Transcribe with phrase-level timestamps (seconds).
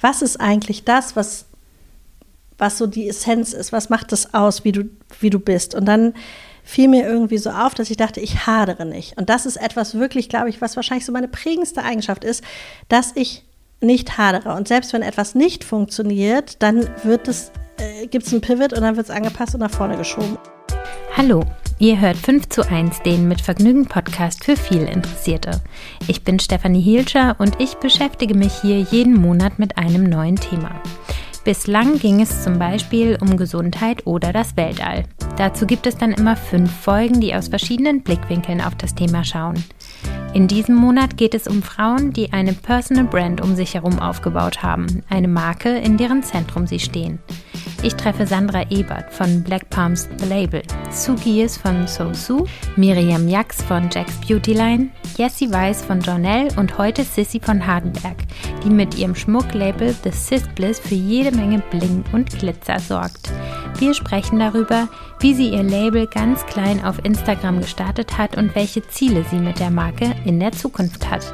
[0.00, 1.46] was ist eigentlich das, was,
[2.56, 3.72] was so die Essenz ist?
[3.72, 4.84] Was macht das aus, wie du,
[5.20, 5.74] wie du bist?
[5.74, 6.14] Und dann
[6.62, 9.16] fiel mir irgendwie so auf, dass ich dachte, ich hadere nicht.
[9.16, 12.44] Und das ist etwas wirklich, glaube ich, was wahrscheinlich so meine prägendste Eigenschaft ist,
[12.88, 13.44] dass ich
[13.80, 14.54] nicht hadere.
[14.54, 18.82] Und selbst wenn etwas nicht funktioniert, dann wird es, äh, gibt es einen Pivot und
[18.82, 20.36] dann wird es angepasst und nach vorne geschoben.
[21.16, 21.42] Hallo,
[21.78, 25.62] ihr hört 5 zu 1, den mit Vergnügen Podcast für viel Interessierte.
[26.06, 30.80] Ich bin Stefanie Hielscher und ich beschäftige mich hier jeden Monat mit einem neuen Thema.
[31.44, 35.04] Bislang ging es zum Beispiel um Gesundheit oder das Weltall.
[35.36, 39.62] Dazu gibt es dann immer fünf Folgen, die aus verschiedenen Blickwinkeln auf das Thema schauen.
[40.34, 44.62] In diesem Monat geht es um Frauen, die eine Personal Brand um sich herum aufgebaut
[44.62, 47.18] haben, eine Marke, in deren Zentrum sie stehen.
[47.82, 52.44] Ich treffe Sandra Ebert von Black Palms The Label, Sue Gies von So Sue,
[52.76, 58.16] Miriam Jax von Jack's Beauty Line, Jessie Weiss von Journell und heute Sissy von Hardenberg,
[58.64, 63.30] die mit ihrem Schmucklabel The Sis Bliss für jede Menge Bling und Glitzer sorgt.
[63.78, 64.88] Wir sprechen darüber,
[65.20, 69.58] wie sie ihr Label ganz klein auf Instagram gestartet hat und welche Ziele sie mit
[69.58, 71.26] der Marke in der Zukunft hat.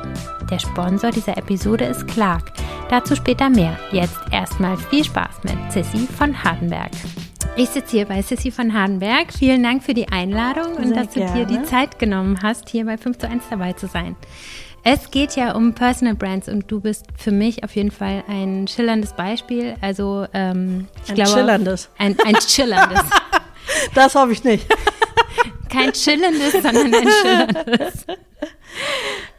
[0.50, 2.52] Der Sponsor dieser Episode ist Clark.
[2.88, 3.78] Dazu später mehr.
[3.92, 6.90] Jetzt erstmal viel Spaß mit Sissy von Hardenberg.
[7.56, 9.32] Ich sitze hier bei Sissy von Hardenberg.
[9.32, 11.44] Vielen Dank für die Einladung und dass gerne.
[11.44, 14.16] du dir die Zeit genommen hast, hier bei 5 zu 1 dabei zu sein.
[14.82, 18.66] Es geht ja um Personal Brands und du bist für mich auf jeden Fall ein
[18.66, 19.76] schillerndes Beispiel.
[19.80, 21.88] Also ähm, ich ein glaube, chillerndes.
[21.96, 23.00] Ein, ein chillerndes.
[23.94, 24.66] das hoffe ich nicht.
[25.68, 28.06] Kein chillendes, sondern ein schillerndes.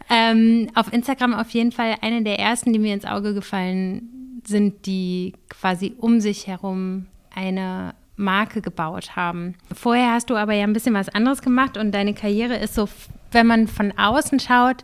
[0.09, 4.85] Ähm, auf Instagram auf jeden Fall eine der ersten, die mir ins Auge gefallen sind,
[4.85, 9.55] die quasi um sich herum eine Marke gebaut haben.
[9.73, 12.87] Vorher hast du aber ja ein bisschen was anderes gemacht und deine Karriere ist so,
[13.31, 14.83] wenn man von außen schaut,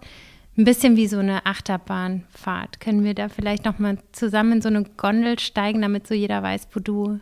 [0.58, 2.82] ein bisschen wie so eine Achterbahnfahrt.
[2.82, 6.44] Können wir da vielleicht noch mal zusammen in so eine Gondel steigen, damit so jeder
[6.44, 7.20] weiß, wo du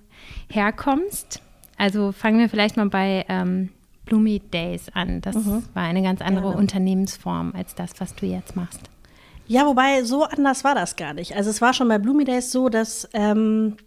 [0.50, 1.42] herkommst?
[1.80, 3.70] Also fangen wir vielleicht mal bei ähm,
[4.06, 5.22] Bloomy Days an.
[5.22, 5.64] Das mhm.
[5.74, 6.58] war eine ganz andere Gerne.
[6.58, 8.82] Unternehmensform als das, was du jetzt machst.
[9.48, 11.36] Ja, wobei so anders war das gar nicht.
[11.38, 13.78] Also es war schon bei Bloomy Days so, dass ähm,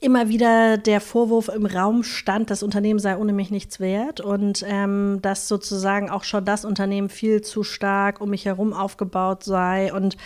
[0.00, 4.64] immer wieder der Vorwurf im Raum stand, das Unternehmen sei ohne mich nichts wert und
[4.66, 9.92] ähm, dass sozusagen auch schon das Unternehmen viel zu stark um mich herum aufgebaut sei
[9.92, 10.16] und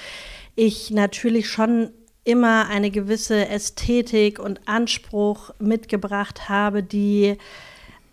[0.54, 1.90] ich natürlich schon
[2.28, 7.38] immer eine gewisse Ästhetik und Anspruch mitgebracht habe, die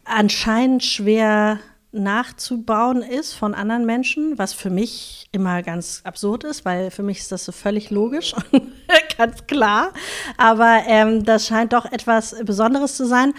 [0.05, 1.59] anscheinend schwer
[1.91, 7.19] nachzubauen ist von anderen Menschen, was für mich immer ganz absurd ist, weil für mich
[7.19, 8.71] ist das so völlig logisch und
[9.17, 9.91] ganz klar.
[10.37, 13.33] Aber ähm, das scheint doch etwas Besonderes zu sein.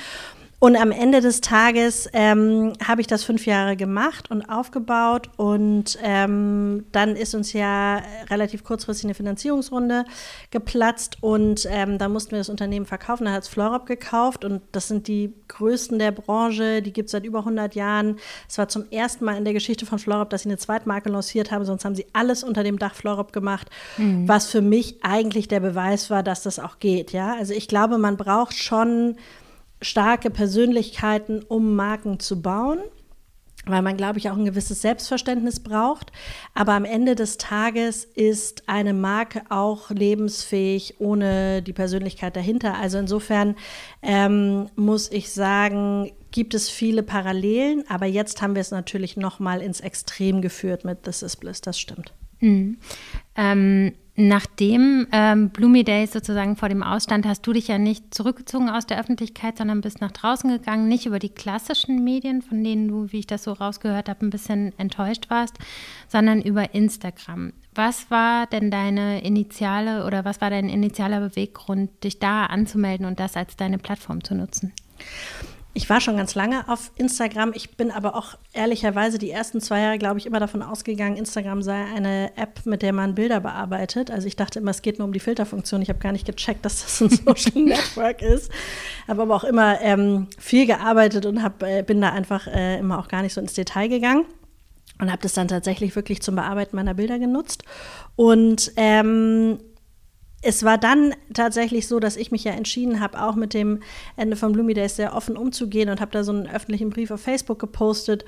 [0.59, 5.29] Und am Ende des Tages ähm, habe ich das fünf Jahre gemacht und aufgebaut.
[5.37, 8.01] Und ähm, dann ist uns ja
[8.31, 10.07] relativ kurzfristig eine Finanzierungsrunde
[10.51, 11.19] geplatzt.
[11.21, 13.27] Und ähm, da mussten wir das Unternehmen verkaufen.
[13.27, 14.47] Da hat es Florop gekauft.
[14.47, 16.81] Und das sind die größten der Branche.
[16.81, 18.17] Die gibt es seit über 100 Jahren.
[18.49, 21.51] Es war zum ersten Mal in der Geschichte von Florop, dass sie eine Zweitmarke lanciert
[21.51, 21.67] haben.
[21.67, 23.69] Sonst haben sie alles unter dem Dach Florop gemacht.
[23.99, 24.27] Mhm.
[24.27, 27.13] Was für mich eigentlich der Beweis war, dass das auch geht.
[27.13, 29.17] Ja, also ich glaube, man braucht schon
[29.87, 32.81] starke Persönlichkeiten, um Marken zu bauen
[33.67, 36.13] weil man, glaube ich, auch ein gewisses Selbstverständnis braucht.
[36.55, 42.77] Aber am Ende des Tages ist eine Marke auch lebensfähig ohne die Persönlichkeit dahinter.
[42.79, 43.57] Also insofern
[44.03, 49.41] ähm, muss ich sagen, gibt es viele Parallelen, aber jetzt haben wir es natürlich noch
[49.41, 52.13] mal ins Extrem geführt mit This is Bliss, das stimmt.
[52.41, 52.79] Mhm.
[53.35, 58.69] Ähm, nachdem ähm, Bloomy Days sozusagen vor dem Ausstand, hast du dich ja nicht zurückgezogen
[58.69, 62.89] aus der Öffentlichkeit, sondern bist nach draußen gegangen, nicht über die klassischen Medien, von denen
[62.89, 65.57] du, wie ich das so rausgehört habe, ein bisschen enttäuscht warst,
[66.09, 67.53] sondern über Instagram.
[67.75, 73.21] Was war denn deine initiale oder was war dein initialer Beweggrund, dich da anzumelden und
[73.21, 74.73] das als deine Plattform zu nutzen?
[75.77, 77.53] Ich war schon ganz lange auf Instagram.
[77.55, 81.61] Ich bin aber auch ehrlicherweise die ersten zwei Jahre, glaube ich, immer davon ausgegangen, Instagram
[81.61, 84.11] sei eine App, mit der man Bilder bearbeitet.
[84.11, 85.83] Also ich dachte immer, es geht nur um die Filterfunktion.
[85.83, 88.51] Ich habe gar nicht gecheckt, dass das ein Social Network ist.
[89.07, 92.99] Habe aber auch immer ähm, viel gearbeitet und hab, äh, bin da einfach äh, immer
[92.99, 94.25] auch gar nicht so ins Detail gegangen
[94.99, 97.65] und habe das dann tatsächlich wirklich zum Bearbeiten meiner Bilder genutzt.
[98.17, 99.59] Und ähm,
[100.43, 103.81] es war dann tatsächlich so, dass ich mich ja entschieden habe, auch mit dem
[104.17, 107.21] Ende von Bloomy Days sehr offen umzugehen und habe da so einen öffentlichen Brief auf
[107.21, 108.25] Facebook gepostet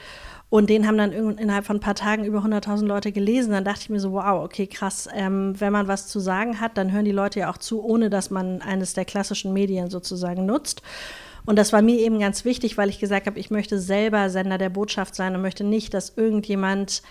[0.50, 3.52] und den haben dann innerhalb von ein paar Tagen über 100.000 Leute gelesen.
[3.52, 5.06] Dann dachte ich mir so, wow, okay, krass.
[5.14, 8.08] Ähm, wenn man was zu sagen hat, dann hören die Leute ja auch zu, ohne
[8.08, 10.80] dass man eines der klassischen Medien sozusagen nutzt.
[11.44, 14.56] Und das war mir eben ganz wichtig, weil ich gesagt habe, ich möchte selber Sender
[14.56, 17.02] der Botschaft sein und möchte nicht, dass irgendjemand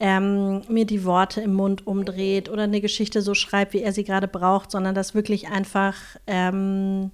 [0.00, 4.04] ähm, mir die Worte im Mund umdreht oder eine Geschichte so schreibt, wie er sie
[4.04, 5.94] gerade braucht, sondern dass wirklich einfach
[6.26, 7.10] ähm,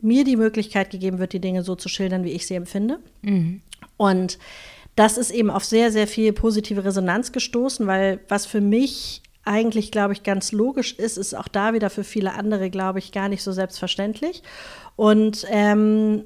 [0.00, 2.98] mir die Möglichkeit gegeben wird, die Dinge so zu schildern, wie ich sie empfinde.
[3.20, 3.60] Mhm.
[3.98, 4.38] Und
[4.96, 9.90] das ist eben auf sehr, sehr viel positive Resonanz gestoßen, weil was für mich eigentlich,
[9.90, 13.28] glaube ich, ganz logisch ist, ist auch da wieder für viele andere, glaube ich, gar
[13.28, 14.42] nicht so selbstverständlich.
[14.96, 16.24] Und, ähm,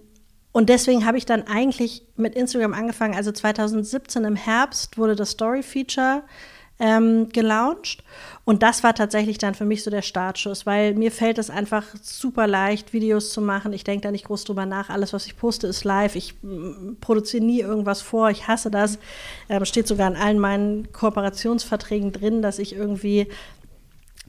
[0.52, 3.14] und deswegen habe ich dann eigentlich mit Instagram angefangen.
[3.14, 6.22] Also 2017 im Herbst wurde das Story-Feature
[6.78, 8.02] ähm, gelauncht.
[8.44, 11.87] Und das war tatsächlich dann für mich so der Startschuss, weil mir fällt es einfach
[12.02, 13.72] super leicht, Videos zu machen.
[13.72, 14.90] Ich denke da nicht groß drüber nach.
[14.90, 16.16] Alles, was ich poste, ist live.
[16.16, 18.31] Ich mm, produziere nie irgendwas vor.
[18.31, 18.98] Ich hasse das.
[19.48, 23.28] Ähm, steht sogar in allen meinen Kooperationsverträgen drin, dass ich irgendwie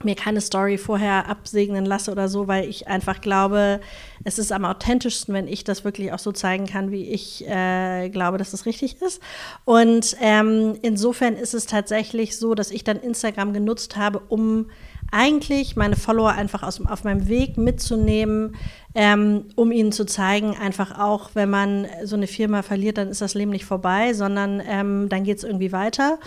[0.02, 3.80] mir keine Story vorher absegnen lasse oder so, weil ich einfach glaube,
[4.24, 8.08] es ist am authentischsten, wenn ich das wirklich auch so zeigen kann, wie ich äh,
[8.08, 9.22] glaube, dass das richtig ist.
[9.64, 14.66] Und ähm, insofern ist es tatsächlich so, dass ich dann Instagram genutzt habe, um
[15.12, 18.56] eigentlich meine Follower einfach aus, auf meinem Weg mitzunehmen,
[18.96, 23.20] ähm, um ihnen zu zeigen, einfach auch, wenn man so eine Firma verliert, dann ist
[23.20, 26.18] das Leben nicht vorbei, sondern ähm, dann geht es irgendwie weiter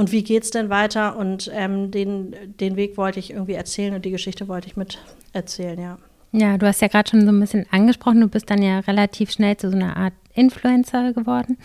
[0.00, 1.16] und wie geht es denn weiter?
[1.16, 4.98] Und ähm, den, den Weg wollte ich irgendwie erzählen und die Geschichte wollte ich mit
[5.34, 5.98] erzählen, ja.
[6.32, 9.30] Ja, du hast ja gerade schon so ein bisschen angesprochen, du bist dann ja relativ
[9.30, 11.58] schnell zu so einer Art Influencer geworden.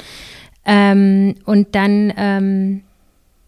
[0.65, 2.81] Ähm, und dann, ähm,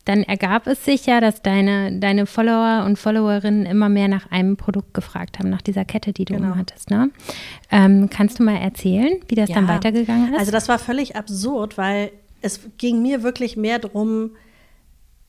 [0.06, 4.56] dann ergab es sich ja, dass deine, deine Follower und Followerinnen immer mehr nach einem
[4.56, 6.56] Produkt gefragt haben, nach dieser Kette, die du genau.
[6.56, 6.92] hattest.
[6.92, 7.10] Ne?
[7.72, 9.56] Ähm, kannst du mal erzählen, wie das ja.
[9.56, 10.40] dann weitergegangen ist?
[10.40, 12.12] Also das war völlig absurd, weil
[12.42, 14.32] es ging mir wirklich mehr darum,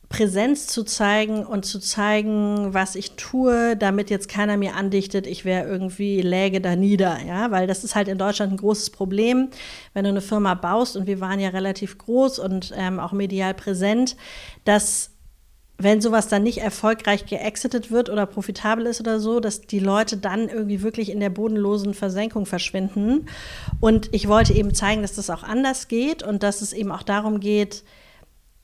[0.08, 5.44] Präsenz zu zeigen und zu zeigen, was ich tue, damit jetzt keiner mir andichtet, ich
[5.44, 9.48] wäre irgendwie läge da nieder, ja, weil das ist halt in Deutschland ein großes Problem,
[9.92, 13.52] wenn du eine Firma baust und wir waren ja relativ groß und ähm, auch medial
[13.52, 14.16] präsent,
[14.64, 15.10] dass
[15.80, 20.16] wenn sowas dann nicht erfolgreich geexitet wird oder profitabel ist oder so, dass die Leute
[20.16, 23.26] dann irgendwie wirklich in der bodenlosen Versenkung verschwinden.
[23.78, 27.04] Und ich wollte eben zeigen, dass das auch anders geht und dass es eben auch
[27.04, 27.84] darum geht,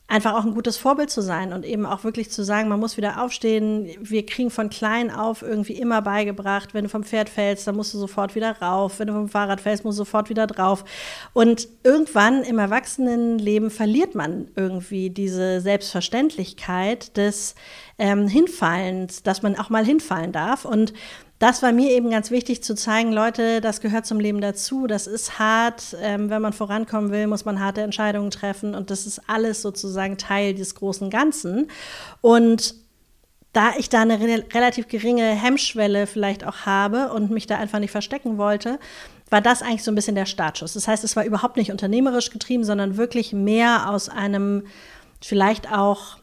[0.07, 2.95] einfach auch ein gutes Vorbild zu sein und eben auch wirklich zu sagen, man muss
[2.95, 3.89] wieder aufstehen.
[3.99, 7.93] Wir kriegen von klein auf irgendwie immer beigebracht, wenn du vom Pferd fällst, dann musst
[7.93, 8.99] du sofort wieder rauf.
[8.99, 10.85] Wenn du vom Fahrrad fällst, musst du sofort wieder drauf.
[11.33, 17.55] Und irgendwann im Erwachsenenleben verliert man irgendwie diese Selbstverständlichkeit des
[17.97, 20.65] ähm, Hinfallens, dass man auch mal hinfallen darf.
[20.65, 20.93] Und
[21.39, 24.87] das war mir eben ganz wichtig zu zeigen, Leute, das gehört zum Leben dazu.
[24.87, 25.95] Das ist hart.
[26.01, 28.75] Ähm, wenn man vorankommen will, muss man harte Entscheidungen treffen.
[28.75, 31.67] Und das ist alles sozusagen Teil des großen Ganzen.
[32.21, 32.75] Und
[33.51, 37.79] da ich da eine re relativ geringe Hemmschwelle vielleicht auch habe und mich da einfach
[37.79, 38.79] nicht verstecken wollte,
[39.29, 40.73] war das eigentlich so ein bisschen der Startschuss.
[40.73, 44.63] Das heißt, es war überhaupt nicht unternehmerisch getrieben, sondern wirklich mehr aus einem
[45.21, 46.17] vielleicht auch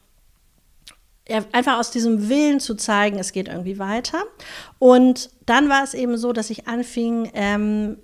[1.52, 4.22] einfach aus diesem Willen zu zeigen, es geht irgendwie weiter.
[4.78, 7.96] Und dann war es eben so, dass ich anfing, ähm,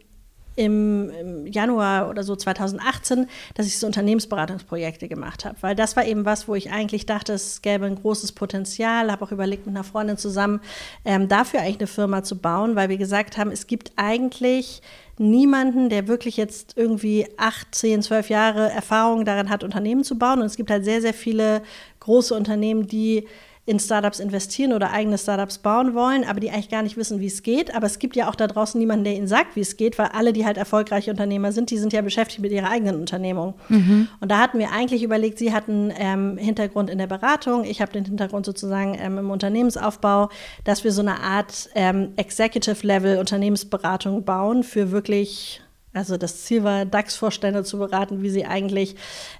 [0.58, 5.56] im, im, Januar oder so 2018, dass ich so Unternehmensberatungsprojekte gemacht habe.
[5.60, 9.24] Weil das war eben was, wo ich eigentlich dachte, es gäbe ein großes Potenzial, habe
[9.24, 10.60] auch überlegt, mit einer Freundin zusammen
[11.04, 14.82] ähm, dafür eigentlich eine Firma zu bauen, weil wir gesagt haben, es gibt eigentlich
[15.20, 20.40] niemanden, der wirklich jetzt irgendwie acht, zehn, zwölf Jahre Erfahrung darin hat, Unternehmen zu bauen.
[20.40, 21.62] Und es gibt halt sehr, sehr viele
[22.00, 23.26] große Unternehmen, die
[23.68, 27.26] in Startups investieren oder eigene Startups bauen wollen, aber die eigentlich gar nicht wissen, wie
[27.26, 27.74] es geht.
[27.74, 30.06] Aber es gibt ja auch da draußen niemanden, der ihnen sagt, wie es geht, weil
[30.06, 33.54] alle, die halt erfolgreiche Unternehmer sind, die sind ja beschäftigt mit ihrer eigenen Unternehmung.
[33.68, 34.08] Mhm.
[34.20, 37.92] Und da hatten wir eigentlich überlegt, sie hatten ähm, Hintergrund in der Beratung, ich habe
[37.92, 40.30] den Hintergrund sozusagen ähm, im Unternehmensaufbau,
[40.64, 45.60] dass wir so eine Art ähm, Executive-Level Unternehmensberatung bauen für wirklich
[45.92, 48.94] also das Ziel war, DAX-Vorstände zu beraten, wie sie eigentlich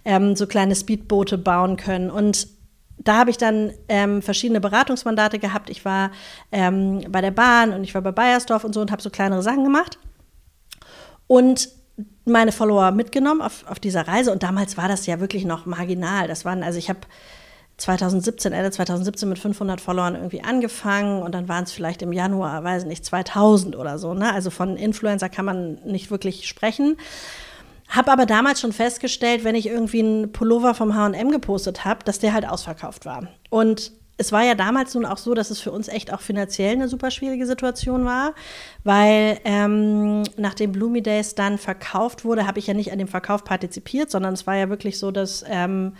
[0.05, 2.11] ähm, so kleine Speedboote bauen können.
[2.11, 2.49] Und
[2.99, 5.71] da habe ich dann ähm, verschiedene Beratungsmandate gehabt.
[5.71, 6.11] Ich war
[6.53, 9.43] ähm, bei der Bahn und ich war bei Bayersdorf und so und habe so kleinere
[9.43, 9.99] Sachen gemacht.
[11.27, 11.71] Und
[12.25, 14.33] meine Follower mitgenommen auf, auf dieser Reise.
[14.33, 16.29] Und damals war das ja wirklich noch marginal.
[16.29, 17.01] Das waren, also ich habe
[17.79, 22.65] 2017, Ende 2017 mit 500 Followern irgendwie angefangen und dann waren es vielleicht im Januar,
[22.65, 24.15] weiß nicht, 2000 oder so.
[24.15, 24.33] Ne?
[24.33, 26.97] Also von Influencer kann man nicht wirklich sprechen.
[27.89, 32.19] Habe aber damals schon festgestellt, wenn ich irgendwie einen Pullover vom H&M gepostet habe, dass
[32.19, 33.29] der halt ausverkauft war.
[33.51, 36.73] Und es war ja damals nun auch so, dass es für uns echt auch finanziell
[36.73, 38.35] eine super schwierige Situation war,
[38.83, 43.45] weil ähm, nachdem Bloomy Days dann verkauft wurde, habe ich ja nicht an dem Verkauf
[43.45, 45.95] partizipiert, sondern es war ja wirklich so, dass ähm,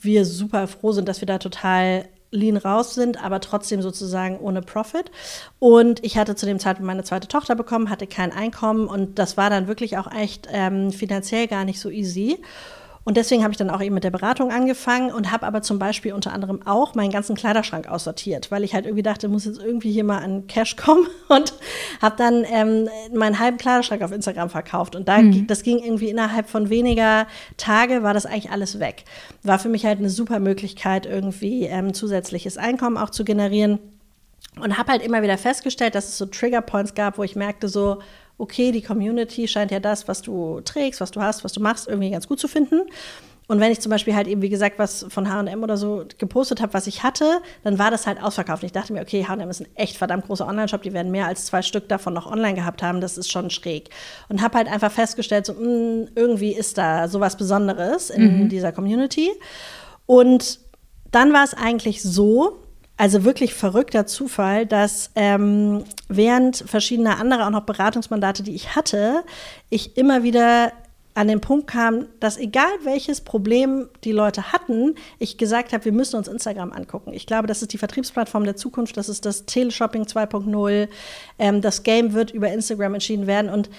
[0.00, 4.62] wir super froh sind, dass wir da total lean raus sind, aber trotzdem sozusagen ohne
[4.62, 5.10] Profit.
[5.58, 9.36] Und ich hatte zu dem Zeitpunkt meine zweite Tochter bekommen, hatte kein Einkommen und das
[9.36, 12.38] war dann wirklich auch echt ähm, finanziell gar nicht so easy.
[13.08, 15.78] Und deswegen habe ich dann auch eben mit der Beratung angefangen und habe aber zum
[15.78, 19.62] Beispiel unter anderem auch meinen ganzen Kleiderschrank aussortiert, weil ich halt irgendwie dachte, muss jetzt
[19.62, 21.54] irgendwie hier mal an Cash kommen und
[22.02, 24.94] habe dann ähm, meinen halben Kleiderschrank auf Instagram verkauft.
[24.94, 25.46] Und da, mhm.
[25.46, 29.04] das ging irgendwie innerhalb von weniger Tage, war das eigentlich alles weg.
[29.42, 33.78] War für mich halt eine super Möglichkeit, irgendwie ähm, zusätzliches Einkommen auch zu generieren.
[34.60, 38.00] Und habe halt immer wieder festgestellt, dass es so Triggerpoints gab, wo ich merkte so,
[38.38, 41.88] okay, die Community scheint ja das, was du trägst, was du hast, was du machst,
[41.88, 42.82] irgendwie ganz gut zu finden.
[43.48, 46.60] Und wenn ich zum Beispiel halt eben, wie gesagt, was von HM oder so gepostet
[46.60, 48.62] habe, was ich hatte, dann war das halt ausverkauft.
[48.62, 51.26] Und ich dachte mir, okay, HM ist ein echt verdammt großer Online-Shop, die werden mehr
[51.26, 53.88] als zwei Stück davon noch online gehabt haben, das ist schon schräg.
[54.28, 58.48] Und habe halt einfach festgestellt, so, mh, hm, irgendwie ist da sowas Besonderes in mhm.
[58.50, 59.30] dieser Community.
[60.04, 60.60] Und
[61.10, 62.58] dann war es eigentlich so,
[62.98, 69.24] also wirklich verrückter Zufall, dass ähm, während verschiedener anderer auch noch Beratungsmandate, die ich hatte,
[69.70, 70.72] ich immer wieder
[71.14, 75.92] an den Punkt kam, dass egal welches Problem die Leute hatten, ich gesagt habe, wir
[75.92, 77.12] müssen uns Instagram angucken.
[77.12, 80.88] Ich glaube, das ist die Vertriebsplattform der Zukunft, das ist das Teleshopping 2.0.
[81.38, 83.70] Ähm, das Game wird über Instagram entschieden werden und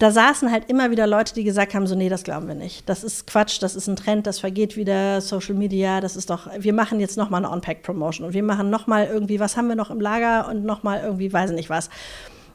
[0.00, 2.88] da saßen halt immer wieder Leute, die gesagt haben, so, nee, das glauben wir nicht.
[2.88, 6.48] Das ist Quatsch, das ist ein Trend, das vergeht wieder, Social Media, das ist doch,
[6.58, 9.90] wir machen jetzt nochmal eine On-Pack-Promotion und wir machen nochmal irgendwie, was haben wir noch
[9.90, 11.90] im Lager und nochmal irgendwie, weiß nicht was.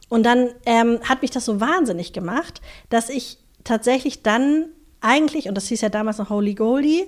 [0.08, 2.60] Und dann ähm, hat mich das so wahnsinnig gemacht,
[2.90, 4.66] dass ich tatsächlich dann
[5.00, 7.04] eigentlich, und das hieß ja damals noch Holy Goldie,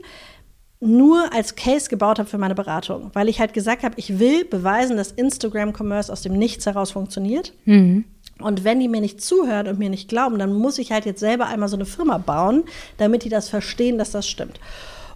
[0.78, 4.44] nur als Case gebaut habe für meine Beratung, weil ich halt gesagt habe, ich will
[4.44, 7.52] beweisen, dass Instagram-Commerce aus dem Nichts heraus funktioniert.
[7.64, 8.04] Mhm.
[8.40, 11.20] Und wenn die mir nicht zuhören und mir nicht glauben, dann muss ich halt jetzt
[11.20, 12.64] selber einmal so eine Firma bauen,
[12.96, 14.60] damit die das verstehen, dass das stimmt.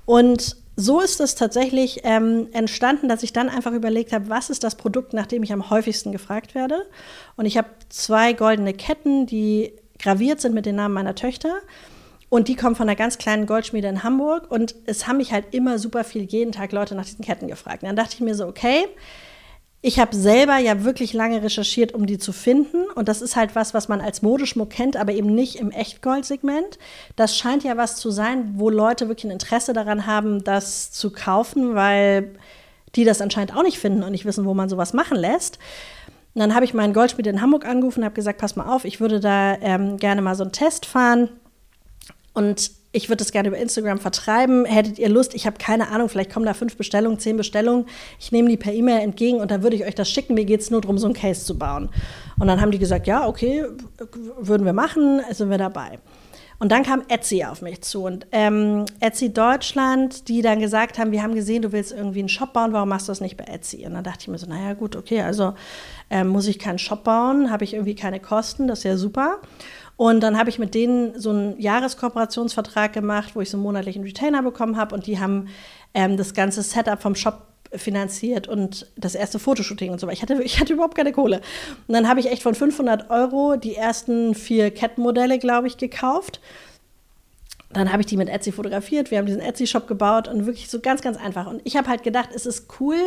[0.04, 4.64] Und so ist es tatsächlich ähm, entstanden, dass ich dann einfach überlegt habe, was ist
[4.64, 6.86] das Produkt, nach dem ich am häufigsten gefragt werde.
[7.36, 11.54] Und ich habe zwei goldene Ketten, die graviert sind mit den Namen meiner Töchter.
[12.30, 14.50] Und die kommen von einer ganz kleinen Goldschmiede in Hamburg.
[14.50, 17.82] Und es haben mich halt immer super viel jeden Tag Leute nach diesen Ketten gefragt.
[17.82, 18.86] Und dann dachte ich mir so, okay,
[19.84, 22.84] ich habe selber ja wirklich lange recherchiert, um die zu finden.
[22.94, 26.78] Und das ist halt was, was man als Modeschmuck kennt, aber eben nicht im Echtgoldsegment.
[27.16, 31.10] Das scheint ja was zu sein, wo Leute wirklich ein Interesse daran haben, das zu
[31.10, 32.32] kaufen, weil
[32.94, 35.58] die das anscheinend auch nicht finden und nicht wissen, wo man sowas machen lässt.
[36.34, 38.84] Und dann habe ich meinen Goldschmied in Hamburg angerufen und habe gesagt, pass mal auf,
[38.84, 41.28] ich würde da ähm, gerne mal so einen Test fahren.
[42.34, 44.64] Und ich würde das gerne über Instagram vertreiben.
[44.66, 45.34] Hättet ihr Lust?
[45.34, 47.86] Ich habe keine Ahnung, vielleicht kommen da fünf Bestellungen, zehn Bestellungen.
[48.20, 50.34] Ich nehme die per E-Mail entgegen und dann würde ich euch das schicken.
[50.34, 51.88] Mir geht es nur darum, so einen Case zu bauen.
[52.38, 53.64] Und dann haben die gesagt, ja, okay,
[54.38, 55.98] würden wir machen, sind wir dabei.
[56.62, 61.10] Und dann kam Etsy auf mich zu und ähm, Etsy Deutschland, die dann gesagt haben,
[61.10, 63.46] wir haben gesehen, du willst irgendwie einen Shop bauen, warum machst du das nicht bei
[63.46, 63.84] Etsy?
[63.84, 65.54] Und dann dachte ich mir so, naja gut, okay, also
[66.08, 69.40] ähm, muss ich keinen Shop bauen, habe ich irgendwie keine Kosten, das ist ja super.
[69.96, 74.02] Und dann habe ich mit denen so einen Jahreskooperationsvertrag gemacht, wo ich so einen monatlichen
[74.02, 75.48] Retainer bekommen habe und die haben
[75.94, 80.14] ähm, das ganze Setup vom Shop finanziert und das erste Fotoshooting und so weiter.
[80.14, 81.40] Ich hatte, ich hatte überhaupt keine Kohle.
[81.86, 86.40] Und dann habe ich echt von 500 Euro die ersten vier Kettenmodelle, glaube ich, gekauft.
[87.72, 89.10] Dann habe ich die mit Etsy fotografiert.
[89.10, 91.46] Wir haben diesen Etsy-Shop gebaut und wirklich so ganz, ganz einfach.
[91.46, 92.98] Und ich habe halt gedacht, es ist cool,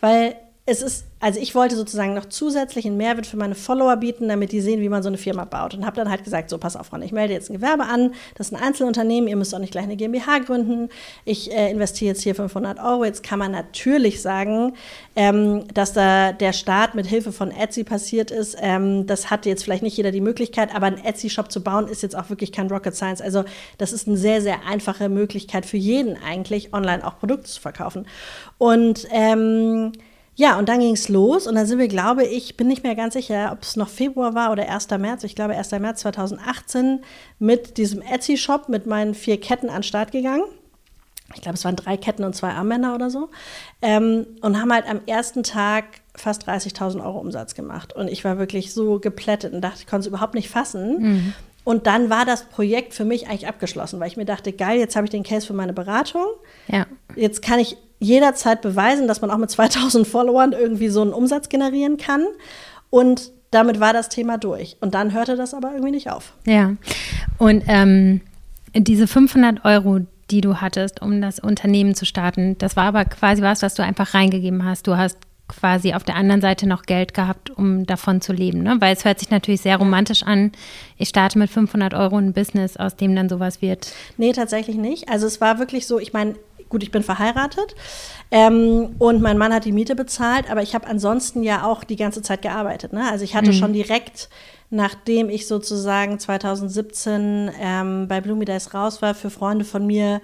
[0.00, 0.36] weil
[0.70, 4.52] es ist, also ich wollte sozusagen noch zusätzlich einen Mehrwert für meine Follower bieten, damit
[4.52, 5.74] die sehen, wie man so eine Firma baut.
[5.74, 8.14] Und habe dann halt gesagt, so pass auf, Ron, ich melde jetzt ein Gewerbe an,
[8.36, 10.88] das ist ein Einzelunternehmen, ihr müsst auch nicht gleich eine GmbH gründen.
[11.24, 13.04] Ich äh, investiere jetzt hier 500 Euro.
[13.04, 14.74] Jetzt kann man natürlich sagen,
[15.16, 18.56] ähm, dass da der Start mit Hilfe von Etsy passiert ist.
[18.60, 22.04] Ähm, das hat jetzt vielleicht nicht jeder die Möglichkeit, aber einen Etsy-Shop zu bauen ist
[22.04, 23.20] jetzt auch wirklich kein Rocket Science.
[23.20, 23.44] Also
[23.76, 28.06] das ist eine sehr, sehr einfache Möglichkeit für jeden eigentlich, online auch Produkte zu verkaufen.
[28.58, 29.92] Und ähm,
[30.40, 32.94] ja, und dann ging es los und dann sind wir, glaube ich, bin nicht mehr
[32.94, 34.88] ganz sicher, ob es noch Februar war oder 1.
[34.88, 35.72] März, ich glaube 1.
[35.72, 37.02] März 2018,
[37.38, 40.44] mit diesem Etsy-Shop mit meinen vier Ketten an den Start gegangen.
[41.34, 43.28] Ich glaube, es waren drei Ketten und zwei Armbänder oder so.
[43.82, 47.94] Ähm, und haben halt am ersten Tag fast 30.000 Euro Umsatz gemacht.
[47.94, 51.02] Und ich war wirklich so geplättet und dachte, ich konnte es überhaupt nicht fassen.
[51.02, 51.34] Mhm.
[51.64, 54.96] Und dann war das Projekt für mich eigentlich abgeschlossen, weil ich mir dachte, geil, jetzt
[54.96, 56.24] habe ich den Case für meine Beratung.
[56.66, 56.86] Ja.
[57.14, 61.48] Jetzt kann ich jederzeit beweisen, dass man auch mit 2000 Followern irgendwie so einen Umsatz
[61.48, 62.24] generieren kann.
[62.88, 64.76] Und damit war das Thema durch.
[64.80, 66.32] Und dann hörte das aber irgendwie nicht auf.
[66.46, 66.74] Ja.
[67.38, 68.20] Und ähm,
[68.74, 73.42] diese 500 Euro, die du hattest, um das Unternehmen zu starten, das war aber quasi
[73.42, 74.86] was, was du einfach reingegeben hast.
[74.86, 78.62] Du hast quasi auf der anderen Seite noch Geld gehabt, um davon zu leben.
[78.62, 78.76] Ne?
[78.78, 80.52] Weil es hört sich natürlich sehr romantisch an.
[80.96, 83.92] Ich starte mit 500 Euro ein Business, aus dem dann sowas wird.
[84.16, 85.08] Nee, tatsächlich nicht.
[85.08, 86.36] Also es war wirklich so, ich meine,
[86.70, 87.74] gut, ich bin verheiratet
[88.30, 91.96] ähm, und mein Mann hat die Miete bezahlt, aber ich habe ansonsten ja auch die
[91.96, 92.94] ganze Zeit gearbeitet.
[92.94, 93.06] Ne?
[93.10, 93.56] Also ich hatte mhm.
[93.56, 94.30] schon direkt
[94.70, 100.20] nachdem ich sozusagen 2017 ähm, bei Bloomy Days raus war, für Freunde von mir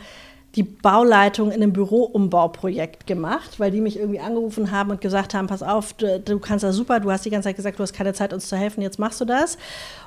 [0.56, 5.46] die Bauleitung in einem Büroumbauprojekt gemacht, weil die mich irgendwie angerufen haben und gesagt haben,
[5.46, 7.92] pass auf, du, du kannst das super, du hast die ganze Zeit gesagt, du hast
[7.92, 9.58] keine Zeit, uns zu helfen, jetzt machst du das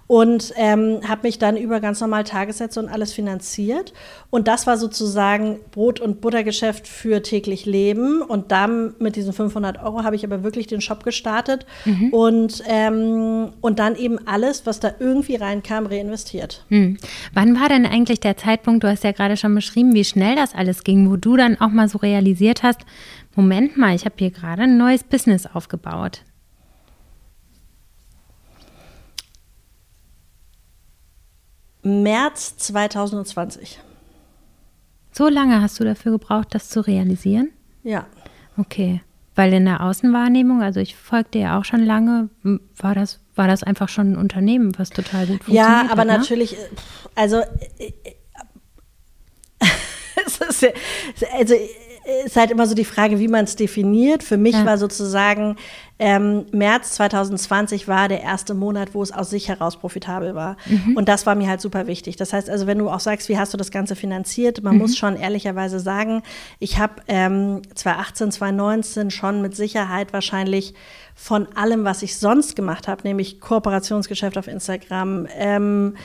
[0.10, 3.94] und ähm, habe mich dann über ganz normal Tagessätze und alles finanziert.
[4.32, 8.24] Und das war sozusagen Brot- und Buttergeschäft für täglich Leben.
[8.24, 12.10] Und dann mit diesen 500 Euro habe ich aber wirklich den Shop gestartet mhm.
[12.12, 16.66] und, ähm, und dann eben alles, was da irgendwie reinkam, reinvestiert.
[16.70, 16.98] Mhm.
[17.36, 20.56] Wann war denn eigentlich der Zeitpunkt, du hast ja gerade schon beschrieben, wie schnell das
[20.56, 22.82] alles ging, wo du dann auch mal so realisiert hast,
[23.36, 26.24] Moment mal, ich habe hier gerade ein neues Business aufgebaut.
[31.84, 33.80] März 2020.
[35.12, 37.52] So lange hast du dafür gebraucht, das zu realisieren?
[37.84, 38.06] Ja.
[38.58, 39.02] Okay.
[39.36, 42.30] Weil in der Außenwahrnehmung, also ich folgte ja auch schon lange,
[42.78, 46.08] war das, war das einfach schon ein Unternehmen, was total gut funktioniert Ja, aber hat,
[46.08, 46.18] ne?
[46.18, 46.58] natürlich,
[47.16, 48.19] also, äh, es
[50.38, 50.66] ist,
[51.34, 51.56] also
[52.26, 54.24] ist halt immer so die Frage, wie man es definiert.
[54.24, 54.66] Für mich ja.
[54.66, 55.58] war sozusagen
[56.00, 60.56] ähm, März 2020 war der erste Monat, wo es aus sich heraus profitabel war.
[60.66, 60.96] Mhm.
[60.96, 62.16] Und das war mir halt super wichtig.
[62.16, 64.80] Das heißt also, wenn du auch sagst, wie hast du das Ganze finanziert, man mhm.
[64.80, 66.24] muss schon ehrlicherweise sagen,
[66.60, 70.74] ich habe ähm, 2018, 2019 schon mit Sicherheit wahrscheinlich
[71.22, 75.98] von allem, was ich sonst gemacht habe, nämlich Kooperationsgeschäft auf Instagram, ähm,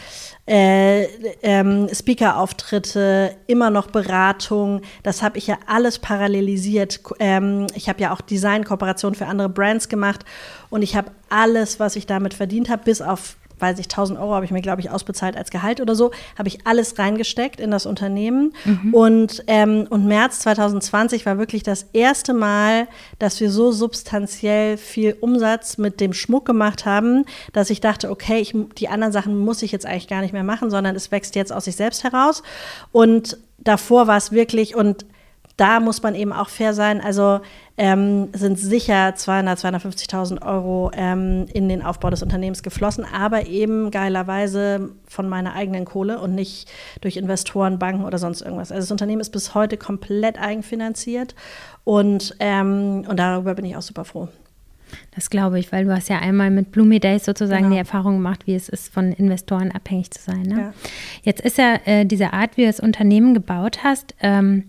[0.44, 1.04] äh,
[1.40, 4.82] ähm, Speaker-Auftritte, immer noch Beratung.
[5.04, 7.00] Das habe ich ja alles parallelisiert.
[7.20, 10.24] Ähm, ich habe ja auch Design-Kooperationen für andere Brands gemacht
[10.68, 14.34] und ich habe alles, was ich damit verdient habe, bis auf weiß ich, 1000 Euro
[14.34, 17.70] habe ich mir, glaube ich, ausbezahlt als Gehalt oder so, habe ich alles reingesteckt in
[17.70, 18.52] das Unternehmen.
[18.64, 18.94] Mhm.
[18.94, 25.16] Und, ähm, und März 2020 war wirklich das erste Mal, dass wir so substanziell viel
[25.18, 29.62] Umsatz mit dem Schmuck gemacht haben, dass ich dachte, okay, ich, die anderen Sachen muss
[29.62, 32.42] ich jetzt eigentlich gar nicht mehr machen, sondern es wächst jetzt aus sich selbst heraus.
[32.92, 35.06] Und davor war es wirklich, und
[35.56, 37.00] da muss man eben auch fair sein.
[37.00, 37.40] Also
[37.76, 43.90] ähm, sind sicher 200, 250.000 Euro ähm, in den Aufbau des Unternehmens geflossen, aber eben
[43.90, 48.72] geilerweise von meiner eigenen Kohle und nicht durch Investoren, Banken oder sonst irgendwas.
[48.72, 51.34] Also das Unternehmen ist bis heute komplett eigenfinanziert
[51.84, 54.28] und, ähm, und darüber bin ich auch super froh.
[55.14, 57.74] Das glaube ich, weil du hast ja einmal mit Bloomy Days sozusagen genau.
[57.74, 60.42] die Erfahrung gemacht, wie es ist, von Investoren abhängig zu sein.
[60.42, 60.58] Ne?
[60.58, 60.72] Ja.
[61.22, 64.64] Jetzt ist ja äh, diese Art, wie du das Unternehmen gebaut hast, ähm,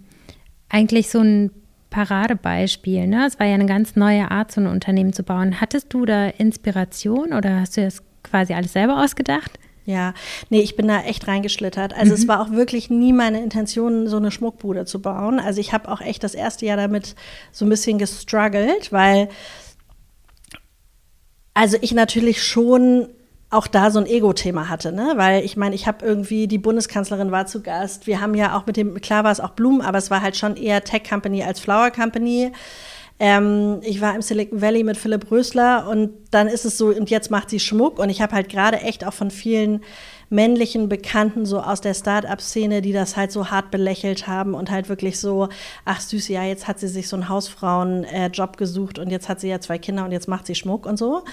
[0.76, 1.52] eigentlich so ein
[1.90, 3.08] Paradebeispiel.
[3.08, 3.26] Ne?
[3.26, 5.62] Es war ja eine ganz neue Art, so ein Unternehmen zu bauen.
[5.62, 9.58] Hattest du da Inspiration oder hast du das quasi alles selber ausgedacht?
[9.86, 10.14] Ja,
[10.50, 11.94] nee, ich bin da echt reingeschlittert.
[11.94, 12.20] Also mhm.
[12.20, 15.40] es war auch wirklich nie meine Intention, so eine Schmuckbude zu bauen.
[15.40, 17.16] Also ich habe auch echt das erste Jahr damit
[17.54, 19.30] so ein bisschen gestruggelt, weil
[21.54, 23.08] also ich natürlich schon
[23.50, 25.14] auch da so ein Ego-Thema hatte, ne?
[25.16, 28.08] Weil ich meine, ich habe irgendwie, die Bundeskanzlerin war zu Gast.
[28.08, 30.36] Wir haben ja auch mit dem, klar war es auch Blumen, aber es war halt
[30.36, 32.52] schon eher Tech-Company als Flower-Company.
[33.18, 37.10] Ähm, ich war im Silicon Valley mit Philipp Rösler und dann ist es so, und
[37.10, 37.98] jetzt macht sie Schmuck.
[38.00, 39.82] Und ich habe halt gerade echt auch von vielen
[40.30, 44.90] männlichen Bekannten so aus der Start-up-Szene, die das halt so hart belächelt haben und halt
[44.90, 45.50] wirklich so,
[45.86, 49.50] ach süß, ja, jetzt hat sie sich so einen Hausfrauen-Job gesucht und jetzt hat sie
[49.50, 51.24] ja zwei Kinder und jetzt macht sie Schmuck und so.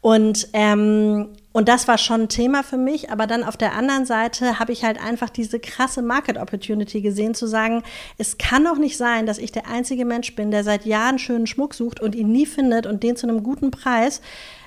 [0.00, 3.10] Und, ähm, und das war schon ein Thema für mich.
[3.10, 7.34] Aber dann auf der anderen Seite habe ich halt einfach diese krasse Market Opportunity gesehen,
[7.34, 7.82] zu sagen,
[8.16, 11.46] es kann doch nicht sein, dass ich der einzige Mensch bin, der seit Jahren schönen
[11.46, 14.20] Schmuck sucht und ihn nie findet und den zu einem guten Preis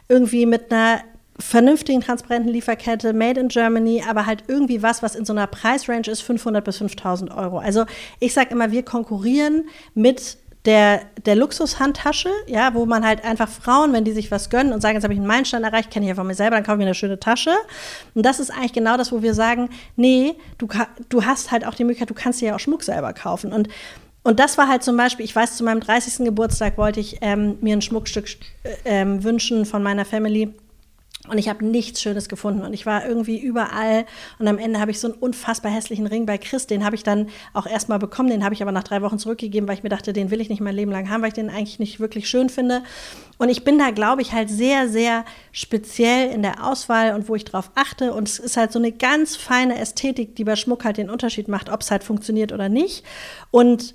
[0.10, 1.02] irgendwie mit einer
[1.40, 6.08] vernünftigen, transparenten Lieferkette, made in Germany, aber halt irgendwie was, was in so einer Preisrange
[6.08, 7.58] ist, 500 bis 5000 Euro.
[7.58, 7.86] Also
[8.20, 13.94] ich sage immer, wir konkurrieren mit der, der Luxushandtasche, ja, wo man halt einfach Frauen,
[13.94, 16.10] wenn die sich was gönnen und sagen, jetzt habe ich einen Meilenstein erreicht, kenne ich
[16.10, 17.52] ja von mir selber, dann kaufe ich mir eine schöne Tasche.
[18.14, 20.68] Und das ist eigentlich genau das, wo wir sagen, nee, du,
[21.10, 23.52] du hast halt auch die Möglichkeit, du kannst dir ja auch Schmuck selber kaufen.
[23.52, 23.70] Und
[24.24, 26.26] und das war halt zum Beispiel, ich weiß, zu meinem 30.
[26.26, 28.28] Geburtstag wollte ich ähm, mir ein Schmuckstück
[28.64, 30.54] äh, ähm, wünschen von meiner Family.
[31.28, 32.64] Und ich habe nichts Schönes gefunden.
[32.64, 34.06] Und ich war irgendwie überall.
[34.40, 36.66] Und am Ende habe ich so einen unfassbar hässlichen Ring bei Chris.
[36.66, 38.30] Den habe ich dann auch erstmal bekommen.
[38.30, 40.50] Den habe ich aber nach drei Wochen zurückgegeben, weil ich mir dachte, den will ich
[40.50, 42.82] nicht mein Leben lang haben, weil ich den eigentlich nicht wirklich schön finde.
[43.38, 47.36] Und ich bin da, glaube ich, halt sehr, sehr speziell in der Auswahl und wo
[47.36, 48.14] ich drauf achte.
[48.14, 51.48] Und es ist halt so eine ganz feine Ästhetik, die bei Schmuck halt den Unterschied
[51.48, 53.06] macht, ob es halt funktioniert oder nicht.
[53.52, 53.94] Und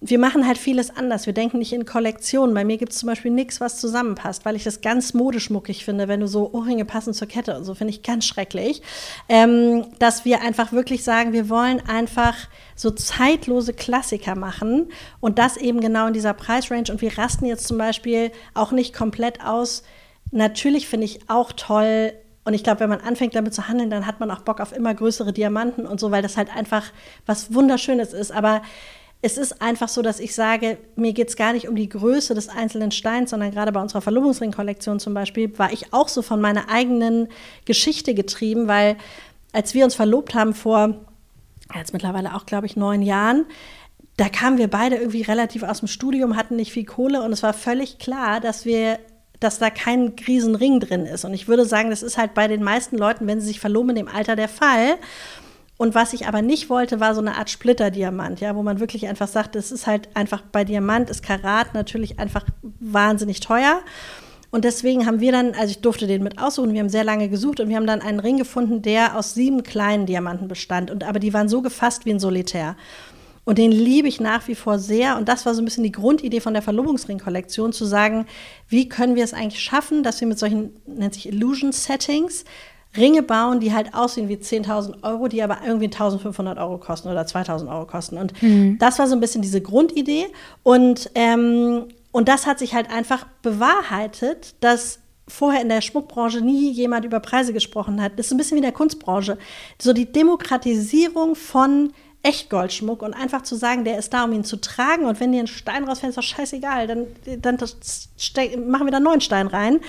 [0.00, 1.26] wir machen halt vieles anders.
[1.26, 2.54] Wir denken nicht in Kollektionen.
[2.54, 6.06] Bei mir gibt es zum Beispiel nichts, was zusammenpasst, weil ich das ganz modeschmuckig finde,
[6.06, 8.80] wenn du so Ohrringe passen zur Kette und so, finde ich ganz schrecklich.
[9.28, 12.36] Ähm, dass wir einfach wirklich sagen, wir wollen einfach
[12.76, 16.92] so zeitlose Klassiker machen und das eben genau in dieser Preisrange.
[16.92, 19.82] Und wir rasten jetzt zum Beispiel auch nicht komplett aus.
[20.30, 22.12] Natürlich finde ich auch toll,
[22.44, 24.72] und ich glaube, wenn man anfängt damit zu handeln, dann hat man auch Bock auf
[24.72, 26.84] immer größere Diamanten und so, weil das halt einfach
[27.26, 28.32] was Wunderschönes ist.
[28.32, 28.62] Aber
[29.20, 32.34] es ist einfach so, dass ich sage, mir geht es gar nicht um die Größe
[32.34, 36.40] des einzelnen Steins, sondern gerade bei unserer Verlobungsring-Kollektion zum Beispiel war ich auch so von
[36.40, 37.28] meiner eigenen
[37.64, 38.96] Geschichte getrieben, weil
[39.52, 40.94] als wir uns verlobt haben vor
[41.74, 43.44] jetzt mittlerweile auch, glaube ich, neun Jahren,
[44.16, 47.42] da kamen wir beide irgendwie relativ aus dem Studium, hatten nicht viel Kohle und es
[47.42, 48.98] war völlig klar, dass wir
[49.40, 51.24] dass da kein Riesenring drin ist.
[51.24, 53.90] Und ich würde sagen, das ist halt bei den meisten Leuten, wenn sie sich verloben,
[53.90, 54.96] in dem Alter der Fall.
[55.78, 59.06] Und was ich aber nicht wollte, war so eine Art Splitterdiamant, ja, wo man wirklich
[59.06, 62.44] einfach sagt, es ist halt einfach bei Diamant ist Karat natürlich einfach
[62.80, 63.80] wahnsinnig teuer.
[64.50, 67.28] Und deswegen haben wir dann, also ich durfte den mit aussuchen, wir haben sehr lange
[67.28, 70.90] gesucht und wir haben dann einen Ring gefunden, der aus sieben kleinen Diamanten bestand.
[70.90, 72.74] Und aber die waren so gefasst wie ein Solitär.
[73.44, 75.16] Und den liebe ich nach wie vor sehr.
[75.16, 78.26] Und das war so ein bisschen die Grundidee von der Verlobungsring-Kollektion, zu sagen,
[78.68, 82.44] wie können wir es eigentlich schaffen, dass wir mit solchen, nennt sich Illusion Settings,
[82.96, 87.22] Ringe bauen, die halt aussehen wie 10.000 Euro, die aber irgendwie 1.500 Euro kosten oder
[87.22, 88.18] 2.000 Euro kosten.
[88.18, 88.78] Und mhm.
[88.78, 90.26] das war so ein bisschen diese Grundidee.
[90.62, 96.70] Und, ähm, und das hat sich halt einfach bewahrheitet, dass vorher in der Schmuckbranche nie
[96.70, 98.12] jemand über Preise gesprochen hat.
[98.16, 99.36] Das ist ein bisschen wie in der Kunstbranche.
[99.80, 104.56] So die Demokratisierung von Echtgoldschmuck und einfach zu sagen, der ist da, um ihn zu
[104.60, 105.04] tragen.
[105.04, 106.86] Und wenn dir ein Stein rausfällt, ist doch scheißegal.
[106.86, 107.06] Dann,
[107.40, 109.80] dann machen wir da einen neuen Stein rein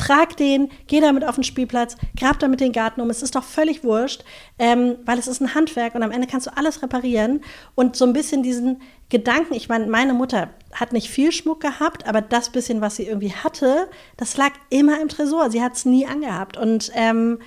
[0.00, 3.10] trag den, geh damit auf den Spielplatz, grab damit den Garten um.
[3.10, 4.24] Es ist doch völlig wurscht,
[4.58, 7.42] ähm, weil es ist ein Handwerk und am Ende kannst du alles reparieren.
[7.74, 12.08] Und so ein bisschen diesen Gedanken, ich meine, meine Mutter hat nicht viel Schmuck gehabt,
[12.08, 15.50] aber das bisschen, was sie irgendwie hatte, das lag immer im Tresor.
[15.50, 16.56] Sie hat es nie angehabt.
[16.56, 17.38] Und, ähm,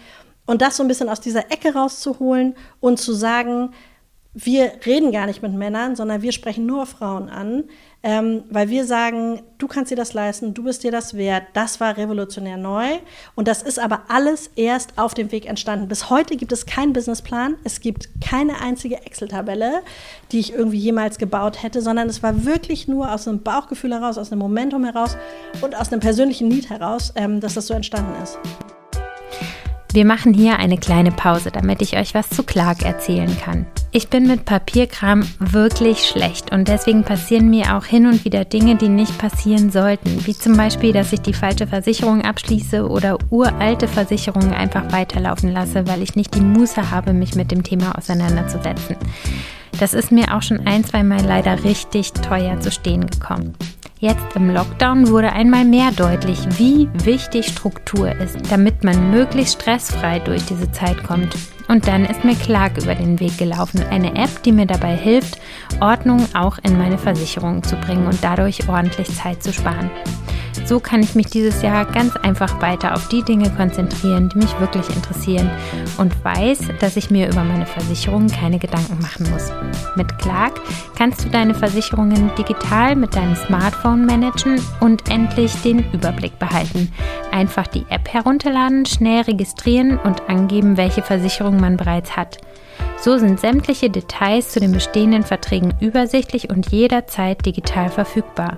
[0.45, 3.71] und das so ein bisschen aus dieser Ecke rauszuholen und zu sagen,
[4.35, 7.65] wir reden gar nicht mit Männern, sondern wir sprechen nur Frauen an,
[8.03, 11.43] ähm, weil wir sagen, du kannst dir das leisten, du bist dir das wert.
[11.53, 12.85] Das war revolutionär neu
[13.35, 15.87] und das ist aber alles erst auf dem Weg entstanden.
[15.87, 19.81] Bis heute gibt es keinen Businessplan, es gibt keine einzige Excel-Tabelle,
[20.33, 24.17] die ich irgendwie jemals gebaut hätte, sondern es war wirklich nur aus einem Bauchgefühl heraus,
[24.17, 25.15] aus einem Momentum heraus
[25.61, 28.37] und aus einem persönlichen Need heraus, ähm, dass das so entstanden ist.
[29.93, 33.67] Wir machen hier eine kleine Pause, damit ich euch was zu Clark erzählen kann.
[33.91, 38.75] Ich bin mit Papierkram wirklich schlecht und deswegen passieren mir auch hin und wieder Dinge,
[38.75, 40.25] die nicht passieren sollten.
[40.25, 45.85] Wie zum Beispiel, dass ich die falsche Versicherung abschließe oder uralte Versicherungen einfach weiterlaufen lasse,
[45.85, 48.95] weil ich nicht die Muße habe, mich mit dem Thema auseinanderzusetzen.
[49.79, 53.53] Das ist mir auch schon ein, zwei Mal leider richtig teuer zu stehen gekommen.
[54.03, 60.19] Jetzt im Lockdown wurde einmal mehr deutlich, wie wichtig Struktur ist, damit man möglichst stressfrei
[60.19, 61.33] durch diese Zeit kommt.
[61.69, 65.39] Und dann ist mir Clark über den Weg gelaufen, eine App, die mir dabei hilft,
[65.79, 69.89] Ordnung auch in meine Versicherungen zu bringen und dadurch ordentlich Zeit zu sparen.
[70.65, 74.59] So kann ich mich dieses Jahr ganz einfach weiter auf die Dinge konzentrieren, die mich
[74.59, 75.49] wirklich interessieren
[75.97, 79.51] und weiß, dass ich mir über meine Versicherungen keine Gedanken machen muss.
[79.95, 80.61] Mit Clark
[80.97, 83.35] kannst du deine Versicherungen digital mit deinem
[83.93, 86.91] Smartphone managen und endlich den Überblick behalten.
[87.31, 92.37] Einfach die App herunterladen, schnell registrieren und angeben, welche Versicherung man bereits hat.
[92.99, 98.57] So sind sämtliche Details zu den bestehenden Verträgen übersichtlich und jederzeit digital verfügbar.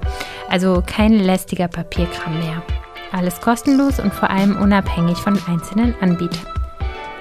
[0.49, 2.61] Also kein lästiger Papierkram mehr.
[3.11, 6.64] Alles kostenlos und vor allem unabhängig von einzelnen Anbietern.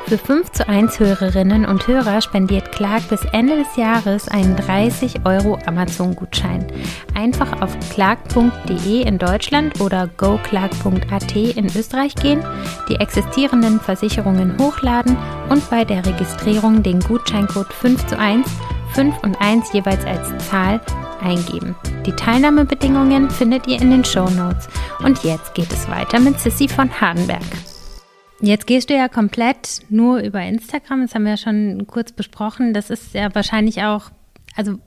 [0.06, 5.24] Für 5 zu 1 Hörerinnen und Hörer spendiert Clark bis Ende des Jahres einen 30
[5.24, 6.66] Euro Amazon-Gutschein.
[7.14, 12.44] Einfach auf clark.de in Deutschland oder goclark.at in Österreich gehen,
[12.90, 15.16] die existierenden Versicherungen hochladen
[15.48, 18.46] und bei der Registrierung den Gutscheincode 5 zu 1,
[18.92, 20.82] 5 und 1 jeweils als Zahl
[21.22, 21.74] eingeben.
[22.04, 24.68] Die Teilnahmebedingungen findet ihr in den Show Notes.
[25.02, 27.40] Und jetzt geht es weiter mit Sissy von Hardenberg.
[28.44, 32.74] Jetzt gehst du ja komplett nur über Instagram, das haben wir ja schon kurz besprochen.
[32.74, 34.10] Das ist ja wahrscheinlich auch,
[34.54, 34.78] also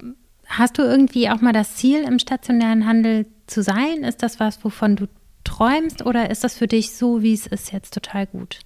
[0.46, 4.04] hast du irgendwie auch mal das Ziel, im stationären Handel zu sein?
[4.04, 5.08] Ist das was, wovon du
[5.44, 8.60] träumst oder ist das für dich so, wie es ist, jetzt total gut?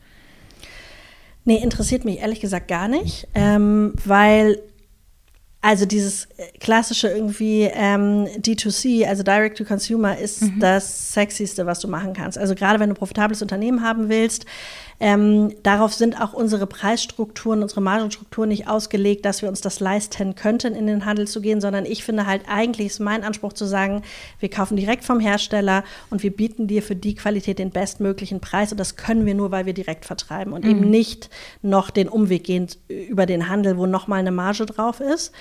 [1.43, 4.61] Nee, interessiert mich ehrlich gesagt gar nicht, ähm, weil
[5.63, 6.27] also dieses
[6.59, 10.59] klassische irgendwie ähm, D2C, also Direct to Consumer, ist mhm.
[10.59, 12.37] das Sexyste, was du machen kannst.
[12.37, 14.45] Also gerade wenn du ein profitables Unternehmen haben willst,
[15.03, 20.35] ähm, darauf sind auch unsere Preisstrukturen, unsere Margenstrukturen nicht ausgelegt, dass wir uns das leisten
[20.35, 23.65] könnten, in den Handel zu gehen, sondern ich finde halt eigentlich ist mein Anspruch zu
[23.65, 24.03] sagen,
[24.39, 28.71] wir kaufen direkt vom Hersteller und wir bieten dir für die Qualität den bestmöglichen Preis
[28.71, 30.69] und das können wir nur, weil wir direkt vertreiben und mhm.
[30.69, 31.31] eben nicht
[31.63, 35.31] noch den Umweg gehen über den Handel, wo nochmal eine Marge drauf ist.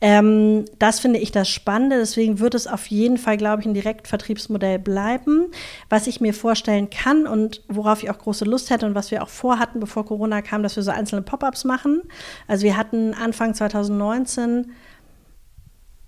[0.00, 1.98] Ähm, das finde ich das Spannende.
[1.98, 5.46] Deswegen wird es auf jeden Fall, glaube ich, ein Direktvertriebsmodell bleiben.
[5.88, 9.22] Was ich mir vorstellen kann und worauf ich auch große Lust hätte und was wir
[9.22, 12.02] auch vorhatten, bevor Corona kam, dass wir so einzelne Pop-ups machen.
[12.46, 14.72] Also wir hatten Anfang 2019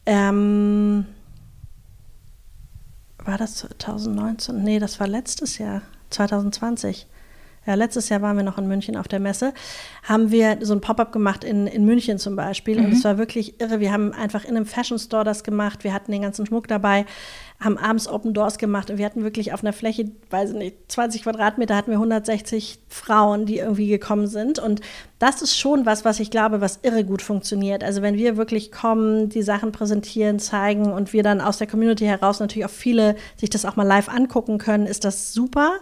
[0.06, 1.04] ähm,
[3.18, 4.62] war das 2019?
[4.62, 7.08] Nee, das war letztes Jahr, 2020
[7.66, 9.52] ja, letztes Jahr waren wir noch in München auf der Messe,
[10.04, 12.78] haben wir so ein Pop-up gemacht in, in München zum Beispiel.
[12.78, 12.86] Mhm.
[12.86, 13.80] Und es war wirklich irre.
[13.80, 15.84] Wir haben einfach in einem Fashion Store das gemacht.
[15.84, 17.06] Wir hatten den ganzen Schmuck dabei,
[17.58, 20.76] haben abends Open Doors gemacht und wir hatten wirklich auf einer Fläche, weiß ich nicht,
[20.88, 24.58] 20 Quadratmeter hatten wir 160 Frauen, die irgendwie gekommen sind.
[24.58, 24.80] Und
[25.18, 27.82] das ist schon was, was ich glaube, was irre gut funktioniert.
[27.82, 32.04] Also wenn wir wirklich kommen, die Sachen präsentieren, zeigen und wir dann aus der Community
[32.04, 35.80] heraus natürlich auch viele sich das auch mal live angucken können, ist das super.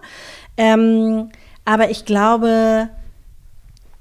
[0.57, 1.31] Ähm,
[1.65, 2.89] aber ich glaube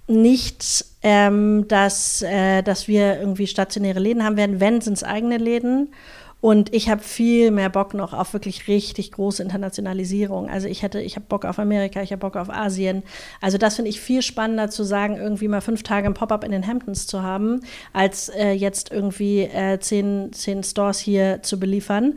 [0.08, 4.60] nicht, ähm, dass, äh, dass wir irgendwie stationäre Läden haben werden.
[4.60, 5.90] Wenn, sind es eigene Läden.
[6.42, 10.50] Und ich habe viel mehr Bock noch auf wirklich richtig große Internationalisierung.
[10.50, 13.04] Also ich hätte, ich habe Bock auf Amerika, ich habe Bock auf Asien.
[13.40, 16.52] Also das finde ich viel spannender zu sagen, irgendwie mal fünf Tage ein Pop-up in
[16.52, 17.62] den Hamptons zu haben,
[17.94, 22.16] als äh, jetzt irgendwie äh, zehn, zehn Stores hier zu beliefern.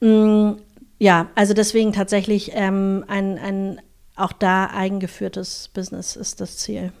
[0.00, 0.50] Mm,
[0.98, 3.80] ja, also deswegen tatsächlich ähm, ein, ein
[4.16, 6.92] auch da eigengeführtes Business ist das Ziel.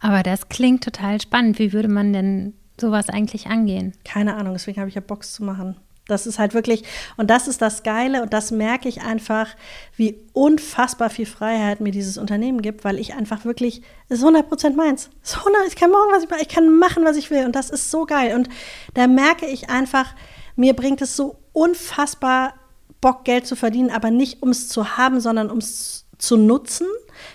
[0.00, 1.58] Aber das klingt total spannend.
[1.58, 3.94] Wie würde man denn sowas eigentlich angehen?
[4.04, 5.76] Keine Ahnung, deswegen habe ich ja Box zu machen.
[6.06, 6.84] Das ist halt wirklich,
[7.16, 9.48] und das ist das Geile, und das merke ich einfach,
[9.96, 13.80] wie unfassbar viel Freiheit mir dieses Unternehmen gibt, weil ich einfach wirklich,
[14.10, 15.08] es ist 100% meins.
[15.22, 17.46] Es ist 100, ich kann morgen, was ich mache, ich kann machen, was ich will,
[17.46, 18.36] und das ist so geil.
[18.36, 18.50] Und
[18.92, 20.14] da merke ich einfach,
[20.56, 22.52] mir bringt es so unfassbar
[23.00, 26.86] Bock, Geld zu verdienen, aber nicht um es zu haben, sondern um es zu nutzen.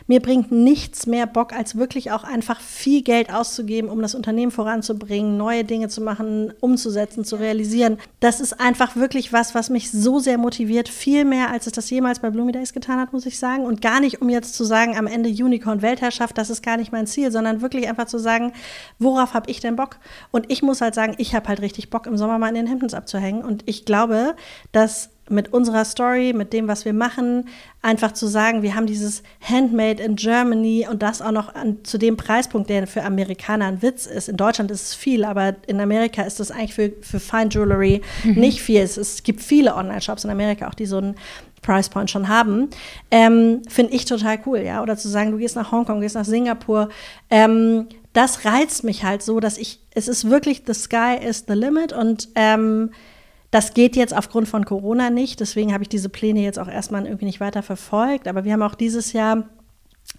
[0.07, 4.51] Mir bringt nichts mehr Bock, als wirklich auch einfach viel Geld auszugeben, um das Unternehmen
[4.51, 7.97] voranzubringen, neue Dinge zu machen, umzusetzen, zu realisieren.
[8.19, 11.89] Das ist einfach wirklich was, was mich so sehr motiviert, viel mehr, als es das
[11.89, 13.65] jemals bei Bloomy Days getan hat, muss ich sagen.
[13.65, 16.91] Und gar nicht, um jetzt zu sagen, am Ende Unicorn Weltherrschaft, das ist gar nicht
[16.91, 18.53] mein Ziel, sondern wirklich einfach zu sagen,
[18.97, 19.97] worauf habe ich denn Bock?
[20.31, 22.67] Und ich muss halt sagen, ich habe halt richtig Bock, im Sommer mal in den
[22.67, 23.43] Hemdens abzuhängen.
[23.43, 24.35] Und ich glaube,
[24.71, 27.47] dass mit unserer Story, mit dem, was wir machen,
[27.81, 31.97] einfach zu sagen, wir haben dieses Handmade in Germany und das auch noch an, zu
[31.97, 34.29] dem Preispunkt, der für Amerikaner ein Witz ist.
[34.29, 38.01] In Deutschland ist es viel, aber in Amerika ist das eigentlich für, für Fine Jewelry
[38.23, 38.33] mhm.
[38.33, 38.81] nicht viel.
[38.81, 41.15] Es, es gibt viele Online-Shops in Amerika auch, die so einen
[41.61, 42.69] Price Point schon haben,
[43.11, 44.81] ähm, finde ich total cool, ja.
[44.81, 46.89] Oder zu sagen, du gehst nach Hongkong, gehst nach Singapur,
[47.29, 51.53] ähm, das reizt mich halt so, dass ich, es ist wirklich, the sky is the
[51.53, 52.91] limit und ähm,
[53.51, 57.05] das geht jetzt aufgrund von Corona nicht, deswegen habe ich diese Pläne jetzt auch erstmal
[57.05, 58.27] irgendwie nicht weiter verfolgt.
[58.27, 59.45] Aber wir haben auch dieses Jahr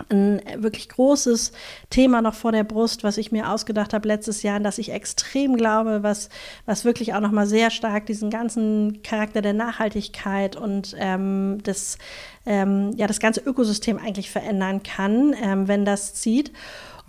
[0.09, 1.53] ein wirklich großes
[1.91, 4.93] Thema noch vor der Brust, was ich mir ausgedacht habe letztes Jahr, an das ich
[4.93, 6.29] extrem glaube, was,
[6.65, 11.99] was wirklich auch noch mal sehr stark diesen ganzen Charakter der Nachhaltigkeit und ähm, das,
[12.47, 16.53] ähm, ja, das ganze Ökosystem eigentlich verändern kann, ähm, wenn das zieht.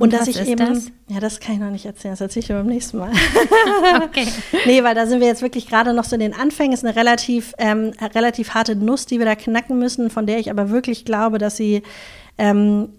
[0.02, 0.92] Und, und dass ich eben, das?
[1.10, 3.12] ja, das kann ich noch nicht erzählen, das erzähle ich dir beim nächsten Mal.
[4.04, 4.28] okay.
[4.66, 6.74] nee, weil da sind wir jetzt wirklich gerade noch so in den Anfängen.
[6.74, 10.40] Es ist eine relativ, ähm, relativ harte Nuss, die wir da knacken müssen, von der
[10.40, 11.84] ich aber wirklich glaube, dass sie,
[12.40, 12.90] ähm,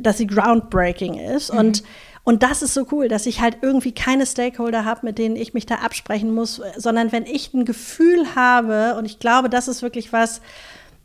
[0.00, 1.52] dass sie groundbreaking ist.
[1.52, 1.58] Mhm.
[1.58, 1.82] Und
[2.28, 5.54] und das ist so cool, dass ich halt irgendwie keine Stakeholder habe, mit denen ich
[5.54, 9.80] mich da absprechen muss, sondern wenn ich ein Gefühl habe, und ich glaube, das ist
[9.80, 10.40] wirklich was,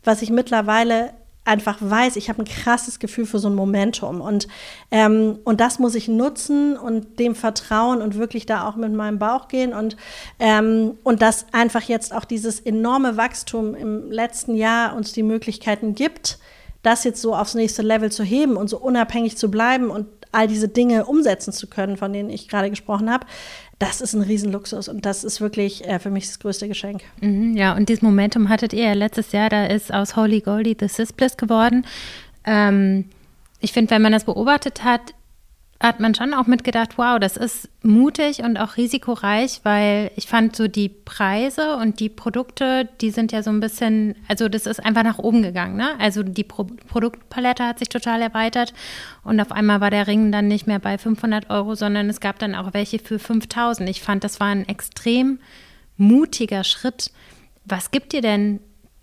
[0.03, 1.11] was ich mittlerweile
[1.43, 4.21] einfach weiß, ich habe ein krasses Gefühl für so ein Momentum.
[4.21, 4.47] Und,
[4.91, 9.17] ähm, und das muss ich nutzen und dem vertrauen und wirklich da auch mit meinem
[9.17, 9.73] Bauch gehen.
[9.73, 9.97] Und,
[10.39, 15.95] ähm, und dass einfach jetzt auch dieses enorme Wachstum im letzten Jahr uns die Möglichkeiten
[15.95, 16.37] gibt,
[16.83, 20.47] das jetzt so aufs nächste Level zu heben und so unabhängig zu bleiben und all
[20.47, 23.25] diese Dinge umsetzen zu können, von denen ich gerade gesprochen habe,
[23.79, 27.01] das ist ein Riesenluxus und das ist wirklich äh, für mich das größte Geschenk.
[27.19, 30.77] Mhm, ja, und dieses Momentum hattet ihr ja letztes Jahr, da ist aus Holy Goldie
[30.79, 31.85] The Sis Bliss geworden.
[32.45, 33.05] Ähm,
[33.59, 35.13] ich finde, wenn man das beobachtet hat,
[35.81, 40.55] hat man schon auch mitgedacht, wow, das ist mutig und auch risikoreich, weil ich fand
[40.55, 44.83] so die Preise und die Produkte, die sind ja so ein bisschen, also das ist
[44.85, 45.99] einfach nach oben gegangen, ne?
[45.99, 48.73] Also die Pro Produktpalette hat sich total erweitert
[49.23, 52.37] und auf einmal war der Ring dann nicht mehr bei 500 Euro, sondern es gab
[52.37, 53.89] dann auch welche für 5000.
[53.89, 55.39] Ich fand, das war ein extrem
[55.97, 57.11] mutiger Schritt.
[57.65, 58.59] Was gibt dir denn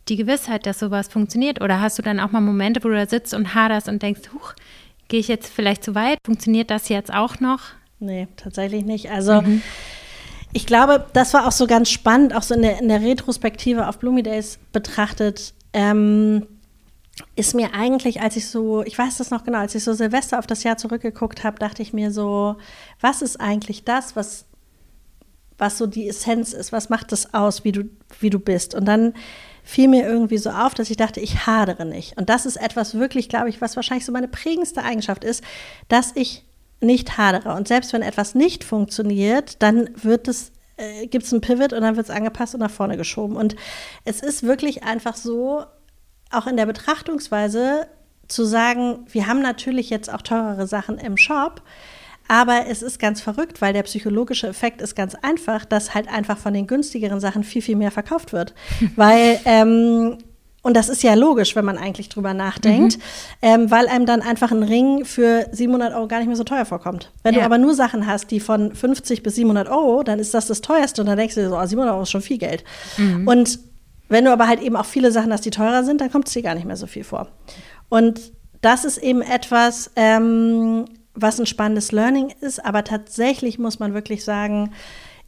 [0.09, 1.61] die Gewissheit, dass sowas funktioniert?
[1.61, 4.31] Oder hast du dann auch mal Momente, wo du da sitzt und haderst und denkst,
[4.33, 4.55] huch,
[5.09, 6.19] Gehe ich jetzt vielleicht zu weit?
[6.25, 7.61] Funktioniert das jetzt auch noch?
[7.99, 9.11] Nee, tatsächlich nicht.
[9.11, 9.63] Also mhm.
[10.53, 13.89] ich glaube, das war auch so ganz spannend, auch so in der, in der Retrospektive
[13.89, 15.55] auf Bloomy Days betrachtet.
[15.73, 16.47] Ähm,
[17.35, 20.39] ist mir eigentlich, als ich so, ich weiß das noch genau, als ich so Silvester
[20.39, 22.57] auf das Jahr zurückgeguckt habe, dachte ich mir so,
[23.01, 24.45] was ist eigentlich das, was,
[25.57, 26.71] was so die Essenz ist?
[26.71, 27.85] Was macht das aus, wie du,
[28.21, 28.75] wie du bist?
[28.75, 29.15] Und dann
[29.69, 32.17] fiel mir irgendwie so auf, dass ich dachte, ich hadere nicht.
[32.17, 35.45] Und das ist etwas wirklich, glaube ich, was wahrscheinlich so meine prägendste Eigenschaft ist,
[35.89, 36.43] dass ich
[36.81, 37.55] nicht hadere.
[37.55, 41.83] Und selbst wenn etwas nicht funktioniert, dann wird es äh, gibt es einen Pivot und
[41.83, 43.37] dann wird es angepasst und nach vorne geschoben.
[43.37, 43.57] Und
[44.07, 45.65] es ist wirklich einfach so,
[46.31, 47.89] auch in der Betrachtungsweise
[48.27, 51.61] zu sagen, wir haben natürlich jetzt auch teurere Sachen im Shop,
[52.29, 56.39] aber es ist ganz verrückt, weil der psychologische Effekt ist ganz einfach, dass halt einfach
[56.39, 58.55] von den günstigeren Sachen viel, viel mehr verkauft wird.
[58.97, 60.19] weil, ähm,
[60.63, 63.03] und das ist ja logisch, wenn man eigentlich drüber nachdenkt, mhm.
[63.41, 66.67] ähm, weil einem dann einfach ein Ring für 700 Euro gar nicht mehr so teuer
[66.67, 67.13] vorkommt.
[67.23, 67.41] Wenn ja.
[67.41, 70.61] du aber nur Sachen hast, die von 50 bis 700 Euro, dann ist das das
[70.61, 72.65] teuerste und dann denkst du dir so, oh, 700 Euro ist schon viel Geld.
[72.99, 73.27] Mhm.
[73.27, 73.59] Und
[74.11, 76.35] wenn du aber halt eben auch viele Sachen hast, die teurer sind, dann kommt es
[76.35, 77.29] dir gar nicht mehr so viel vor.
[77.89, 80.87] Und das ist eben etwas, ähm,
[81.21, 84.73] was ein spannendes Learning ist, aber tatsächlich muss man wirklich sagen,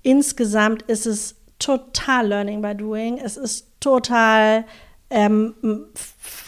[0.03, 3.19] insgesamt ist es total Learning by Doing.
[3.19, 4.65] Es ist total
[5.11, 5.55] ähm,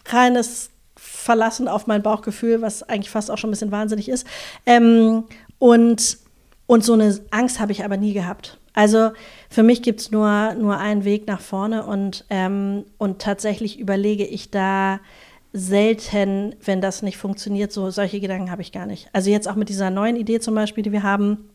[0.06, 4.26] reines Verlassen auf mein Bauchgefühl, was eigentlich fast auch schon ein bisschen wahnsinnig ist.
[4.66, 5.24] Ähm,
[5.58, 6.18] und,
[6.66, 8.58] und so eine Angst habe ich aber nie gehabt.
[8.74, 9.10] Also
[9.50, 14.24] für mich gibt es nur, nur einen Weg nach vorne und, ähm, und tatsächlich überlege
[14.24, 15.00] ich da
[15.52, 17.72] selten, wenn das nicht funktioniert.
[17.72, 19.08] So solche Gedanken habe ich gar nicht.
[19.12, 21.50] Also jetzt auch mit dieser neuen Idee zum Beispiel, die wir haben,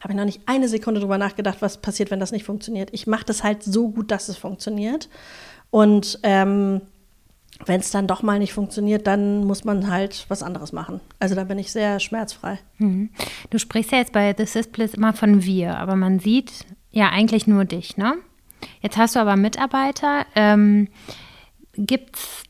[0.00, 2.90] habe ich noch nicht eine Sekunde drüber nachgedacht, was passiert, wenn das nicht funktioniert.
[2.92, 5.08] Ich mache das halt so gut, dass es funktioniert.
[5.70, 6.80] Und ähm,
[7.66, 11.00] wenn es dann doch mal nicht funktioniert, dann muss man halt was anderes machen.
[11.18, 12.58] Also da bin ich sehr schmerzfrei.
[12.78, 13.10] Mhm.
[13.50, 16.52] Du sprichst ja jetzt bei The Syspliss immer von wir, aber man sieht
[16.90, 18.14] ja eigentlich nur dich, ne?
[18.80, 20.26] Jetzt hast du aber Mitarbeiter.
[20.34, 20.88] Ähm,
[21.74, 22.42] Gibt es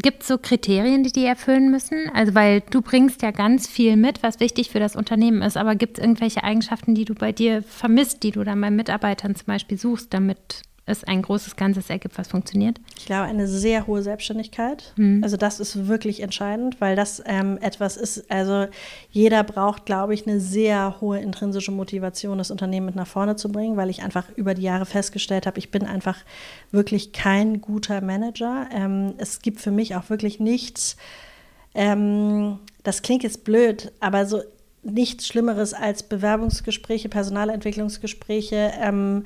[0.00, 2.08] Gibt es so Kriterien, die die erfüllen müssen?
[2.14, 5.74] Also, weil du bringst ja ganz viel mit, was wichtig für das Unternehmen ist, aber
[5.74, 9.46] gibt es irgendwelche Eigenschaften, die du bei dir vermisst, die du dann bei Mitarbeitern zum
[9.46, 12.80] Beispiel suchst, damit es ein großes Ganzes ergibt, was funktioniert?
[12.96, 14.92] Ich glaube, eine sehr hohe Selbstständigkeit.
[14.96, 15.22] Mhm.
[15.22, 18.66] Also das ist wirklich entscheidend, weil das ähm, etwas ist, also
[19.10, 23.50] jeder braucht, glaube ich, eine sehr hohe intrinsische Motivation, das Unternehmen mit nach vorne zu
[23.50, 26.16] bringen, weil ich einfach über die Jahre festgestellt habe, ich bin einfach
[26.70, 28.68] wirklich kein guter Manager.
[28.72, 30.96] Ähm, es gibt für mich auch wirklich nichts,
[31.74, 34.42] ähm, das klingt jetzt blöd, aber so
[34.82, 39.24] nichts Schlimmeres als Bewerbungsgespräche, Personalentwicklungsgespräche, ähm,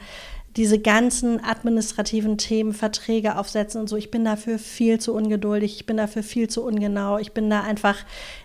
[0.57, 5.87] diese ganzen administrativen Themen, Verträge aufsetzen und so, ich bin dafür viel zu ungeduldig, ich
[5.87, 7.97] bin dafür viel zu ungenau, ich bin da einfach,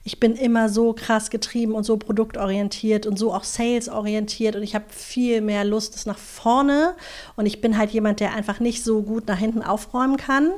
[0.04, 4.74] ich bin immer so krass getrieben und so produktorientiert und so auch salesorientiert und ich
[4.74, 6.96] habe viel mehr Lust, es nach vorne
[7.36, 10.52] und ich bin halt jemand, der einfach nicht so gut nach hinten aufräumen kann.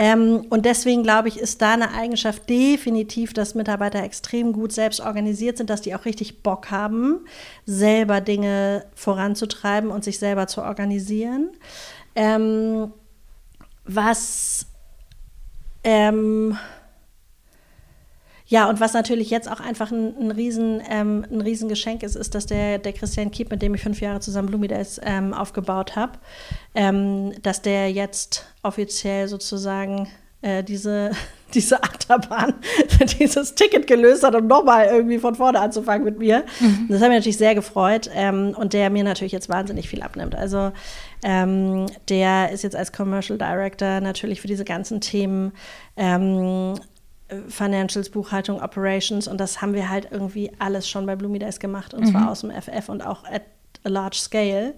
[0.00, 5.00] Ähm, und deswegen glaube ich, ist da eine Eigenschaft definitiv, dass Mitarbeiter extrem gut selbst
[5.00, 7.26] organisiert sind, dass die auch richtig Bock haben,
[7.66, 11.50] selber Dinge voranzutreiben und sich selber zu organisieren.
[12.14, 12.92] Ähm,
[13.86, 14.66] was
[15.82, 16.56] ähm,
[18.50, 22.34] ja, und was natürlich jetzt auch einfach ein, ein, riesen, ähm, ein Riesengeschenk ist, ist,
[22.34, 25.96] dass der, der Christian Kiep, mit dem ich fünf Jahre zusammen Blumi Days ähm, aufgebaut
[25.96, 26.12] habe,
[26.74, 30.08] ähm, dass der jetzt offiziell sozusagen
[30.40, 31.10] äh, diese,
[31.54, 32.54] diese Achterbahn,
[33.20, 36.46] dieses Ticket gelöst hat, um nochmal irgendwie von vorne anzufangen mit mir.
[36.60, 36.86] Mhm.
[36.88, 40.34] Das hat mich natürlich sehr gefreut ähm, und der mir natürlich jetzt wahnsinnig viel abnimmt.
[40.34, 40.72] Also
[41.22, 45.52] ähm, der ist jetzt als Commercial Director natürlich für diese ganzen Themen
[45.98, 46.76] ähm,
[47.48, 52.06] Financials, Buchhaltung, Operations und das haben wir halt irgendwie alles schon bei Blumidice gemacht und
[52.06, 52.10] mhm.
[52.10, 53.42] zwar aus dem FF und auch at
[53.84, 54.74] a large scale.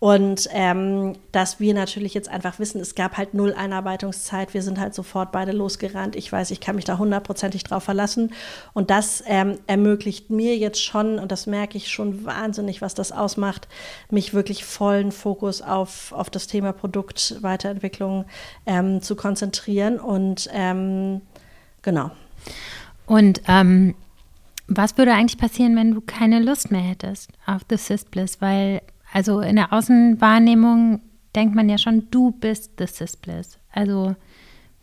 [0.00, 4.78] Und ähm, dass wir natürlich jetzt einfach wissen, es gab halt null Einarbeitungszeit, wir sind
[4.78, 6.14] halt sofort beide losgerannt.
[6.14, 8.32] Ich weiß, ich kann mich da hundertprozentig drauf verlassen.
[8.74, 13.10] Und das ähm, ermöglicht mir jetzt schon, und das merke ich schon wahnsinnig, was das
[13.10, 13.66] ausmacht,
[14.08, 18.26] mich wirklich vollen Fokus auf, auf das Thema Produktweiterentwicklung
[18.66, 21.22] ähm, zu konzentrieren und ähm,
[21.88, 22.10] Genau.
[23.06, 23.94] Und ähm,
[24.68, 28.42] Was würde eigentlich passieren, wenn du keine Lust mehr hättest auf The Sis Bliss?
[28.42, 31.00] Weil, also in der Außenwahrnehmung
[31.34, 33.58] denkt man ja schon, du bist The Sis Bliss.
[33.72, 34.14] Also,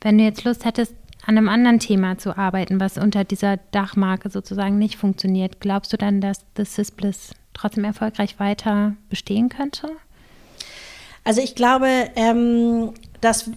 [0.01, 0.95] wenn du jetzt Lust hättest,
[1.27, 5.97] an einem anderen Thema zu arbeiten, was unter dieser Dachmarke sozusagen nicht funktioniert, glaubst du
[5.97, 9.89] dann, dass The Sis Bliss trotzdem erfolgreich weiter bestehen könnte?
[11.23, 12.91] Also ich glaube, ähm,
[13.21, 13.51] dass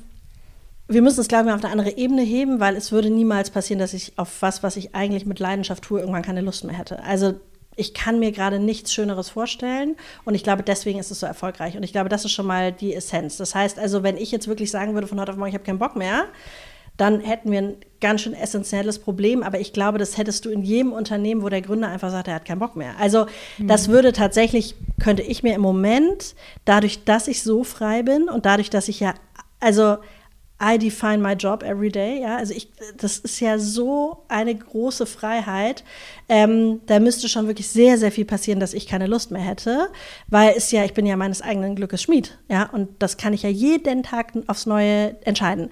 [0.88, 3.78] wir müssen es, glaube ich, auf eine andere Ebene heben, weil es würde niemals passieren,
[3.78, 7.02] dass ich auf was, was ich eigentlich mit Leidenschaft tue, irgendwann keine Lust mehr hätte.
[7.02, 7.34] Also
[7.76, 11.76] ich kann mir gerade nichts Schöneres vorstellen und ich glaube, deswegen ist es so erfolgreich.
[11.76, 13.36] Und ich glaube, das ist schon mal die Essenz.
[13.36, 15.64] Das heißt also, wenn ich jetzt wirklich sagen würde von heute auf morgen, ich habe
[15.64, 16.24] keinen Bock mehr,
[16.96, 19.44] dann hätten wir ein ganz schön essentielles Problem.
[19.44, 22.34] Aber ich glaube, das hättest du in jedem Unternehmen, wo der Gründer einfach sagt, er
[22.34, 22.94] hat keinen Bock mehr.
[22.98, 23.26] Also
[23.58, 23.92] das mhm.
[23.92, 26.34] würde tatsächlich, könnte ich mir im Moment,
[26.64, 29.14] dadurch, dass ich so frei bin und dadurch, dass ich ja,
[29.60, 29.98] also
[30.60, 32.20] I define my job every day.
[32.20, 35.84] Ja, also ich, das ist ja so eine große Freiheit.
[36.28, 39.88] Ähm, da müsste schon wirklich sehr, sehr viel passieren, dass ich keine Lust mehr hätte,
[40.26, 42.38] weil es ja, ich bin ja meines eigenen Glückes Schmied.
[42.48, 45.70] Ja, und das kann ich ja jeden Tag aufs Neue entscheiden.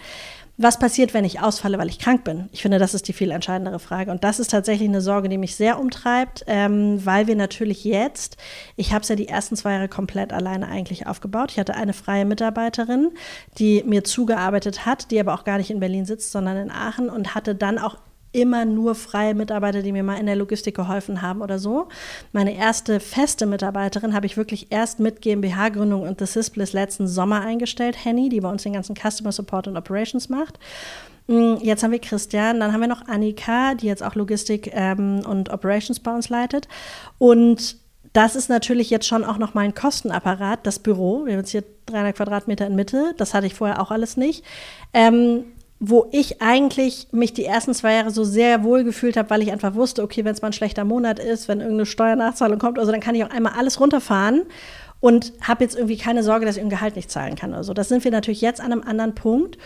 [0.59, 2.49] Was passiert, wenn ich ausfalle, weil ich krank bin?
[2.51, 4.11] Ich finde, das ist die viel entscheidendere Frage.
[4.11, 8.39] Und das ist tatsächlich eine Sorge, die mich sehr umtreibt, ähm, weil wir natürlich jetzt,
[8.75, 11.51] ich habe es ja die ersten zwei Jahre komplett alleine eigentlich aufgebaut.
[11.53, 13.11] Ich hatte eine freie Mitarbeiterin,
[13.59, 17.11] die mir zugearbeitet hat, die aber auch gar nicht in Berlin sitzt, sondern in Aachen
[17.11, 17.99] und hatte dann auch
[18.37, 21.89] immer nur freie Mitarbeiter, die mir mal in der Logistik geholfen haben oder so.
[22.33, 27.41] Meine erste feste Mitarbeiterin habe ich wirklich erst mit GmbH-Gründung und The Sysbliss letzten Sommer
[27.41, 30.59] eingestellt, Henny, die bei uns den ganzen Customer Support und Operations macht.
[31.29, 35.23] Mm, jetzt haben wir Christian, dann haben wir noch Annika, die jetzt auch Logistik ähm,
[35.27, 36.69] und Operations bei uns leitet.
[37.17, 37.79] Und
[38.13, 41.25] das ist natürlich jetzt schon auch nochmal ein Kostenapparat, das Büro.
[41.25, 43.15] Wir haben jetzt hier 300 Quadratmeter in Mitte.
[43.17, 44.45] Das hatte ich vorher auch alles nicht.
[44.93, 45.45] Ähm,
[45.79, 49.53] wo ich eigentlich mich die ersten zwei Jahre so sehr wohl gefühlt habe, weil ich
[49.53, 52.93] einfach wusste, okay, wenn es mal ein schlechter Monat ist, wenn irgendeine Steuernachzahlung kommt, also
[52.93, 54.43] dann kann ich auch einmal alles runterfahren
[55.01, 57.75] und habe jetzt irgendwie keine Sorge, dass ich ein Gehalt nicht zahlen kann oder so.
[57.75, 59.59] Das sind wir natürlich jetzt an einem anderen Punkt.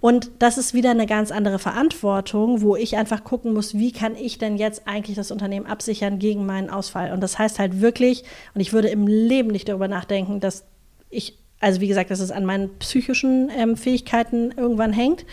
[0.00, 4.14] Und das ist wieder eine ganz andere Verantwortung, wo ich einfach gucken muss, wie kann
[4.14, 7.12] ich denn jetzt eigentlich das Unternehmen absichern gegen meinen Ausfall.
[7.12, 8.22] Und das heißt halt wirklich,
[8.54, 10.64] und ich würde im Leben nicht darüber nachdenken, dass
[11.10, 15.24] ich also wie gesagt, dass es an meinen psychischen ähm, Fähigkeiten irgendwann hängt.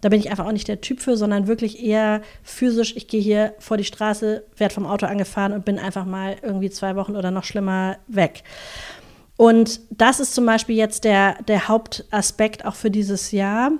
[0.00, 2.96] Da bin ich einfach auch nicht der Typ für, sondern wirklich eher physisch.
[2.96, 6.70] Ich gehe hier vor die Straße, werde vom Auto angefahren und bin einfach mal irgendwie
[6.70, 8.42] zwei Wochen oder noch schlimmer weg.
[9.36, 13.72] Und das ist zum Beispiel jetzt der, der Hauptaspekt auch für dieses Jahr,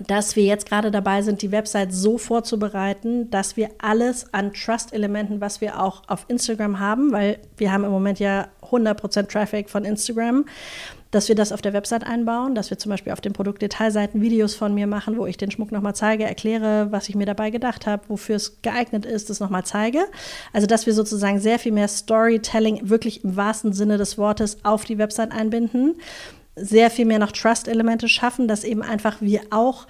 [0.00, 5.40] dass wir jetzt gerade dabei sind, die Website so vorzubereiten, dass wir alles an Trust-Elementen,
[5.40, 9.84] was wir auch auf Instagram haben, weil wir haben im Moment ja 100% Traffic von
[9.84, 10.44] Instagram,
[11.10, 14.54] dass wir das auf der Website einbauen, dass wir zum Beispiel auf den Produktdetailseiten Videos
[14.54, 17.86] von mir machen, wo ich den Schmuck nochmal zeige, erkläre, was ich mir dabei gedacht
[17.86, 20.04] habe, wofür es geeignet ist, das nochmal zeige.
[20.52, 24.84] Also, dass wir sozusagen sehr viel mehr Storytelling wirklich im wahrsten Sinne des Wortes auf
[24.84, 25.94] die Website einbinden,
[26.56, 29.86] sehr viel mehr noch Trust-Elemente schaffen, dass eben einfach wir auch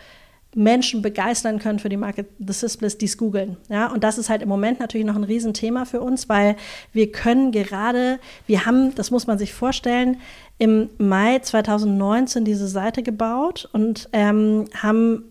[0.56, 3.58] Menschen begeistern können für die Marke The Sysbliss, die es googeln.
[3.68, 6.56] Ja, und das ist halt im Moment natürlich noch ein Riesenthema für uns, weil
[6.94, 10.16] wir können gerade, wir haben, das muss man sich vorstellen,
[10.58, 15.24] im Mai 2019 diese Seite gebaut und ähm, haben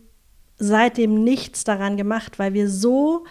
[0.57, 3.25] seitdem nichts daran gemacht, weil wir so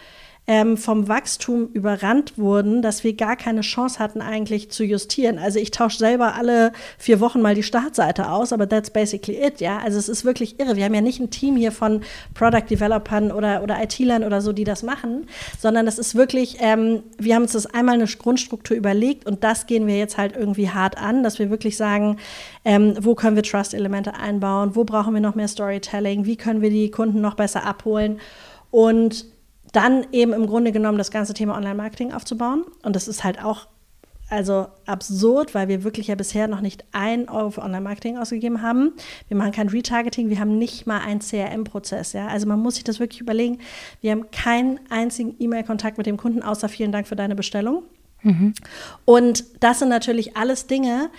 [0.47, 5.39] ähm, vom Wachstum überrannt wurden, dass wir gar keine Chance hatten, eigentlich zu justieren.
[5.39, 9.61] Also ich tausche selber alle vier Wochen mal die Startseite aus, aber that's basically it,
[9.61, 9.79] ja.
[9.79, 10.77] Also es ist wirklich irre.
[10.77, 12.03] Wir haben ja nicht ein Team hier von
[12.35, 15.27] Product Developern oder, oder IT-Lern oder so, die das machen,
[15.59, 19.67] sondern das ist wirklich, ähm, wir haben uns das einmal eine Grundstruktur überlegt und das
[19.67, 22.19] gehen wir jetzt halt irgendwie hart an, dass wir wirklich sagen,
[22.67, 26.71] ähm, wo können wir Trust-Elemente einbauen, wo brauchen wir noch mehr Storytelling, wie können wir
[26.71, 28.21] die Kunden noch besser abholen
[28.71, 29.25] und
[29.75, 32.65] dann eben im Grunde genommen das ganze Thema Online-Marketing aufzubauen.
[32.83, 33.67] Und das ist halt auch
[34.31, 38.93] also absurd, weil wir wirklich ja bisher noch nicht ein Euro für Online-Marketing ausgegeben haben.
[39.29, 42.15] Wir machen kein Retargeting, wir haben nicht mal einen CRM-Prozess.
[42.15, 42.29] Ja?
[42.29, 43.59] Also man muss sich das wirklich überlegen.
[44.01, 47.83] Wir haben keinen einzigen E-Mail-Kontakt mit dem Kunden, außer vielen Dank für deine Bestellung.
[48.23, 48.55] Mhm.
[49.05, 51.11] Und das sind natürlich alles Dinge,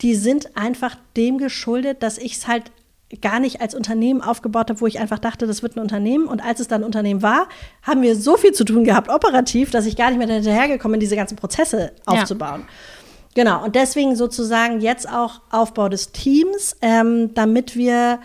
[0.00, 2.72] die sind einfach dem geschuldet, dass ich es halt
[3.20, 6.26] gar nicht als Unternehmen aufgebaut habe, wo ich einfach dachte, das wird ein Unternehmen.
[6.26, 7.48] Und als es dann ein Unternehmen war,
[7.82, 11.00] haben wir so viel zu tun gehabt, operativ, dass ich gar nicht mehr hinterhergekommen bin,
[11.00, 12.60] diese ganzen Prozesse aufzubauen.
[12.60, 12.66] Ja.
[13.34, 18.20] Genau, und deswegen sozusagen jetzt auch Aufbau des Teams, ähm, damit wir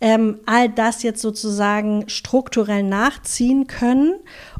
[0.00, 4.14] ähm, all das jetzt sozusagen strukturell nachziehen können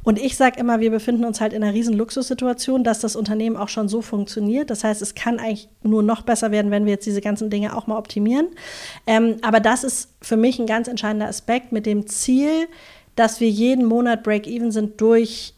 [0.05, 3.57] und ich sage immer, wir befinden uns halt in einer riesen Luxussituation, dass das Unternehmen
[3.57, 4.69] auch schon so funktioniert.
[4.69, 7.75] Das heißt, es kann eigentlich nur noch besser werden, wenn wir jetzt diese ganzen Dinge
[7.75, 8.49] auch mal optimieren.
[9.07, 12.69] Ähm, aber das ist für mich ein ganz entscheidender Aspekt mit dem Ziel,
[13.17, 15.55] dass wir jeden Monat Break-Even sind durch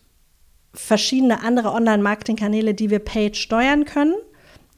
[0.73, 4.15] verschiedene andere Online-Marketing-Kanäle, die wir paid steuern können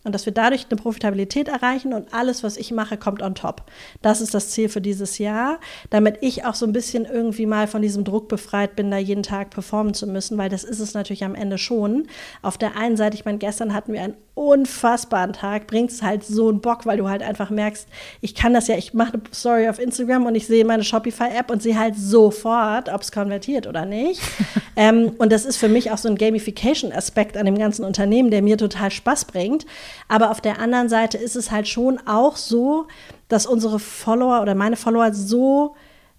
[0.04, 3.64] und dass wir dadurch eine Profitabilität erreichen und alles, was ich mache, kommt on top.
[4.02, 5.58] Das ist das Ziel für dieses Jahr,
[5.90, 9.22] damit ich auch so ein bisschen irgendwie mal von diesem Druck befreit bin, da jeden
[9.22, 12.06] Tag performen zu müssen, weil das ist es natürlich am Ende schon.
[12.42, 16.24] Auf der einen Seite, ich meine, gestern hatten wir einen unfassbaren Tag, bringt es halt
[16.24, 17.88] so einen Bock, weil du halt einfach merkst,
[18.20, 21.50] ich kann das ja, ich mache eine Story auf Instagram und ich sehe meine Shopify-App
[21.50, 24.20] und sehe halt sofort, ob es konvertiert oder nicht.
[24.76, 28.42] ähm, und das ist für mich auch so ein Gamification-Aspekt an dem ganzen Unternehmen, der
[28.42, 29.66] mir total Spaß bringt.
[30.08, 32.86] Aber auf der anderen Seite ist es halt schon auch so,
[33.28, 35.74] dass unsere Follower oder meine Follower so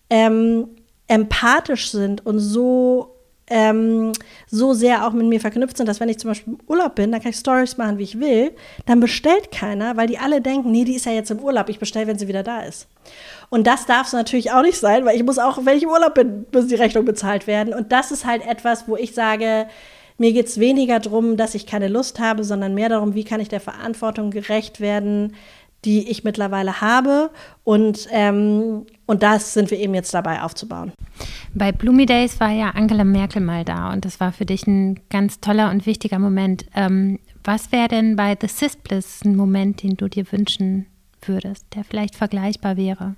[0.09, 0.67] ähm,
[1.07, 3.15] empathisch sind und so
[3.49, 4.11] ähm,
[4.47, 7.11] so sehr auch mit mir verknüpft sind, dass wenn ich zum Beispiel im Urlaub bin,
[7.11, 8.51] dann kann ich Stories machen, wie ich will,
[8.85, 11.79] dann bestellt keiner, weil die alle denken, nee, die ist ja jetzt im Urlaub, ich
[11.79, 12.87] bestelle, wenn sie wieder da ist.
[13.49, 15.89] Und das darf es natürlich auch nicht sein, weil ich muss auch, wenn ich im
[15.89, 17.73] Urlaub bin, muss die Rechnung bezahlt werden.
[17.73, 19.67] Und das ist halt etwas, wo ich sage,
[20.19, 23.39] mir geht es weniger darum, dass ich keine Lust habe, sondern mehr darum, wie kann
[23.39, 25.33] ich der Verantwortung gerecht werden,
[25.85, 27.29] die ich mittlerweile habe.
[27.63, 30.91] Und, ähm, und das sind wir eben jetzt dabei aufzubauen.
[31.53, 34.99] Bei Bloomy Days war ja Angela Merkel mal da und das war für dich ein
[35.09, 36.65] ganz toller und wichtiger Moment.
[36.75, 38.77] Ähm, was wäre denn bei The Sis
[39.23, 40.85] ein Moment, den du dir wünschen
[41.21, 43.15] würdest, der vielleicht vergleichbar wäre?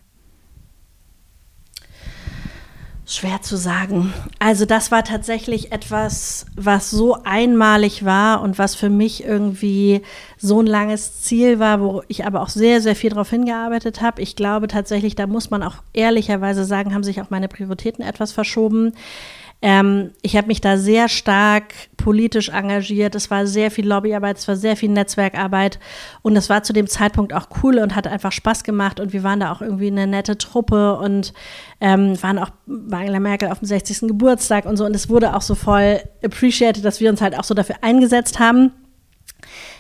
[3.05, 4.13] Schwer zu sagen.
[4.39, 10.01] Also das war tatsächlich etwas, was so einmalig war und was für mich irgendwie
[10.37, 14.21] so ein langes Ziel war, wo ich aber auch sehr, sehr viel darauf hingearbeitet habe.
[14.21, 18.31] Ich glaube tatsächlich, da muss man auch ehrlicherweise sagen, haben sich auch meine Prioritäten etwas
[18.31, 18.93] verschoben.
[19.63, 23.13] Ähm, ich habe mich da sehr stark politisch engagiert.
[23.13, 25.79] Es war sehr viel Lobbyarbeit, es war sehr viel Netzwerkarbeit
[26.23, 29.21] und es war zu dem Zeitpunkt auch cool und hat einfach Spaß gemacht und wir
[29.21, 31.33] waren da auch irgendwie eine nette Truppe und
[31.79, 34.01] ähm, waren auch bei Angela Merkel auf dem 60.
[34.01, 37.43] Geburtstag und so und es wurde auch so voll appreciated, dass wir uns halt auch
[37.43, 38.71] so dafür eingesetzt haben.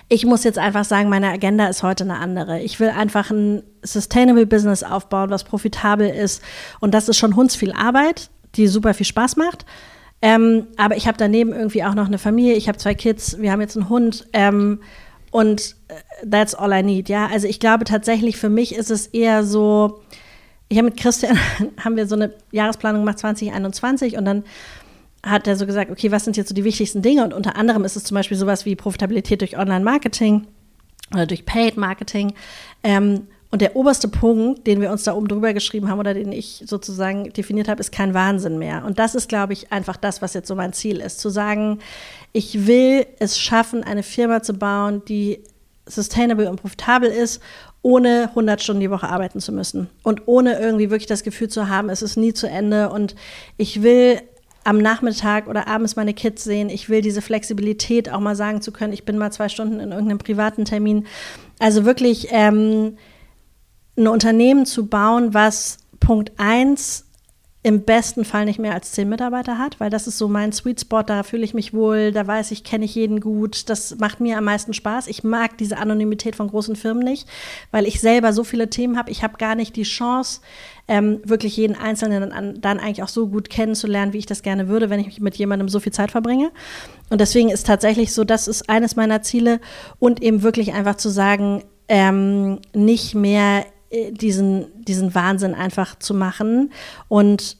[0.09, 2.59] Ich muss jetzt einfach sagen, meine Agenda ist heute eine andere.
[2.59, 6.43] Ich will einfach ein Sustainable Business aufbauen, was profitabel ist.
[6.81, 9.65] Und das ist schon hundsviel Arbeit die super viel Spaß macht.
[10.21, 13.51] Ähm, aber ich habe daneben irgendwie auch noch eine Familie, ich habe zwei Kids, wir
[13.51, 14.81] haben jetzt einen Hund ähm,
[15.31, 17.27] und äh, that's all I need, ja.
[17.27, 20.01] Also ich glaube tatsächlich, für mich ist es eher so,
[20.69, 21.39] ich habe mit Christian,
[21.83, 24.43] haben wir so eine Jahresplanung gemacht 2021 und dann
[25.23, 27.23] hat er so gesagt, okay, was sind jetzt so die wichtigsten Dinge?
[27.23, 30.47] Und unter anderem ist es zum Beispiel sowas wie Profitabilität durch Online-Marketing
[31.13, 32.33] oder durch Paid-Marketing.
[32.83, 36.31] Ähm, und der oberste Punkt, den wir uns da oben drüber geschrieben haben oder den
[36.31, 38.85] ich sozusagen definiert habe, ist kein Wahnsinn mehr.
[38.85, 41.19] Und das ist, glaube ich, einfach das, was jetzt so mein Ziel ist.
[41.19, 41.79] Zu sagen,
[42.31, 45.43] ich will es schaffen, eine Firma zu bauen, die
[45.85, 47.41] sustainable und profitabel ist,
[47.81, 49.89] ohne 100 Stunden die Woche arbeiten zu müssen.
[50.01, 52.89] Und ohne irgendwie wirklich das Gefühl zu haben, es ist nie zu Ende.
[52.89, 53.15] Und
[53.57, 54.21] ich will
[54.63, 56.69] am Nachmittag oder abends meine Kids sehen.
[56.69, 59.91] Ich will diese Flexibilität auch mal sagen zu können, ich bin mal zwei Stunden in
[59.91, 61.07] irgendeinem privaten Termin.
[61.59, 62.97] Also wirklich ähm,
[64.01, 67.05] ein Unternehmen zu bauen, was Punkt 1
[67.63, 70.81] im besten Fall nicht mehr als zehn Mitarbeiter hat, weil das ist so mein Sweet
[70.81, 74.19] Spot, da fühle ich mich wohl, da weiß ich, kenne ich jeden gut, das macht
[74.19, 75.05] mir am meisten Spaß.
[75.05, 77.27] Ich mag diese Anonymität von großen Firmen nicht,
[77.69, 79.11] weil ich selber so viele Themen habe.
[79.11, 80.41] Ich habe gar nicht die Chance,
[80.87, 84.67] ähm, wirklich jeden Einzelnen dann, dann eigentlich auch so gut kennenzulernen, wie ich das gerne
[84.67, 86.49] würde, wenn ich mit jemandem so viel Zeit verbringe.
[87.11, 89.59] Und deswegen ist tatsächlich so, das ist eines meiner Ziele
[89.99, 96.71] und eben wirklich einfach zu sagen, ähm, nicht mehr diesen, diesen Wahnsinn einfach zu machen.
[97.07, 97.57] Und,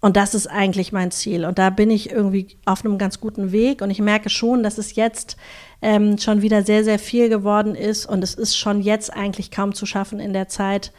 [0.00, 1.44] und das ist eigentlich mein Ziel.
[1.44, 3.82] Und da bin ich irgendwie auf einem ganz guten Weg.
[3.82, 5.36] Und ich merke schon, dass es jetzt
[5.82, 8.06] ähm, schon wieder sehr, sehr viel geworden ist.
[8.06, 10.92] Und es ist schon jetzt eigentlich kaum zu schaffen in der Zeit,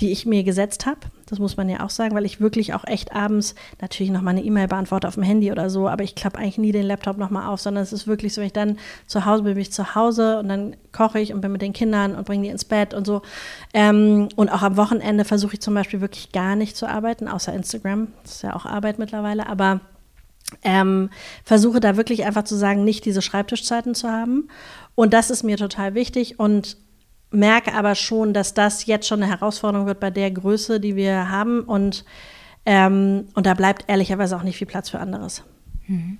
[0.00, 1.00] die ich mir gesetzt habe.
[1.26, 4.30] Das muss man ja auch sagen, weil ich wirklich auch echt abends natürlich noch mal
[4.30, 7.16] eine E-Mail beantworte auf dem Handy oder so, aber ich klappe eigentlich nie den Laptop
[7.18, 9.62] noch mal auf, sondern es ist wirklich so, wenn ich dann zu Hause bin, bin
[9.62, 12.50] ich zu Hause und dann koche ich und bin mit den Kindern und bringe die
[12.50, 13.22] ins Bett und so.
[13.72, 17.52] Ähm, und auch am Wochenende versuche ich zum Beispiel wirklich gar nicht zu arbeiten, außer
[17.52, 18.08] Instagram.
[18.22, 19.80] Das ist ja auch Arbeit mittlerweile, aber
[20.62, 21.10] ähm,
[21.44, 24.48] versuche da wirklich einfach zu sagen, nicht diese Schreibtischzeiten zu haben.
[24.94, 26.38] Und das ist mir total wichtig.
[26.38, 26.76] Und
[27.32, 31.30] merke aber schon, dass das jetzt schon eine Herausforderung wird bei der Größe, die wir
[31.30, 31.60] haben.
[31.60, 32.04] Und,
[32.66, 35.42] ähm, und da bleibt ehrlicherweise auch nicht viel Platz für anderes.
[35.86, 36.18] Mhm.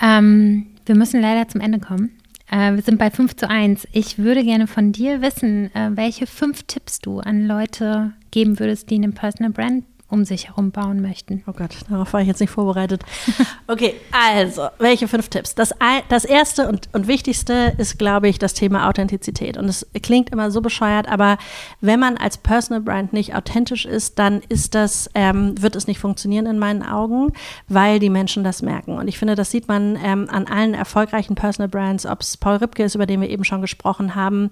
[0.00, 2.16] Ähm, wir müssen leider zum Ende kommen.
[2.50, 3.86] Äh, wir sind bei 5 zu 1.
[3.92, 8.90] Ich würde gerne von dir wissen, äh, welche fünf Tipps du an Leute geben würdest,
[8.90, 11.42] die eine Personal Brand um sich herum bauen möchten.
[11.46, 13.02] Oh Gott, darauf war ich jetzt nicht vorbereitet.
[13.66, 15.54] Okay, also, welche fünf Tipps?
[15.54, 15.72] Das,
[16.08, 19.56] das erste und, und wichtigste ist, glaube ich, das Thema Authentizität.
[19.56, 21.38] Und es klingt immer so bescheuert, aber
[21.80, 26.00] wenn man als Personal Brand nicht authentisch ist, dann ist das, ähm, wird es nicht
[26.00, 27.32] funktionieren in meinen Augen,
[27.68, 28.98] weil die Menschen das merken.
[28.98, 32.56] Und ich finde, das sieht man ähm, an allen erfolgreichen Personal Brands, ob es Paul
[32.56, 34.50] Ripke ist, über den wir eben schon gesprochen haben,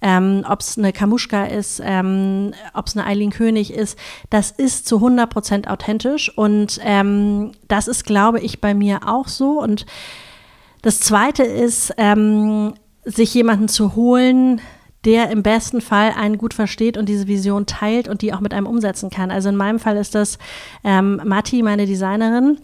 [0.00, 3.98] ähm, ob es eine Kamuschka ist, ähm, ob es eine Eileen König ist.
[4.30, 9.60] Das ist zu 100% authentisch und ähm, das ist, glaube ich, bei mir auch so.
[9.60, 9.86] Und
[10.82, 12.74] das Zweite ist, ähm,
[13.04, 14.60] sich jemanden zu holen,
[15.04, 18.52] der im besten Fall einen gut versteht und diese Vision teilt und die auch mit
[18.52, 19.30] einem umsetzen kann.
[19.30, 20.38] Also in meinem Fall ist das
[20.84, 22.58] ähm, Matti, meine Designerin.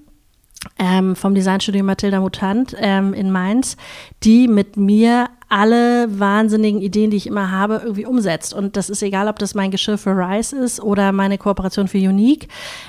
[0.78, 3.76] Ähm, vom Designstudio Mathilda Mutant ähm, in Mainz,
[4.24, 8.52] die mit mir alle wahnsinnigen Ideen, die ich immer habe, irgendwie umsetzt.
[8.52, 11.96] Und das ist egal, ob das mein Geschirr für Rice ist oder meine Kooperation für
[11.96, 12.48] Unique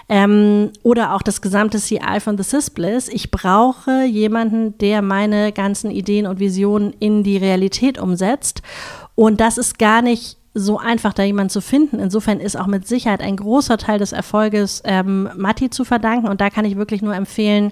[0.09, 3.07] ähm, oder auch das gesamte CI von The Sysbliss.
[3.07, 8.61] Ich brauche jemanden, der meine ganzen Ideen und Visionen in die Realität umsetzt.
[9.15, 11.99] Und das ist gar nicht so einfach, da jemanden zu finden.
[11.99, 16.27] Insofern ist auch mit Sicherheit ein großer Teil des Erfolges ähm, Matti zu verdanken.
[16.27, 17.71] Und da kann ich wirklich nur empfehlen,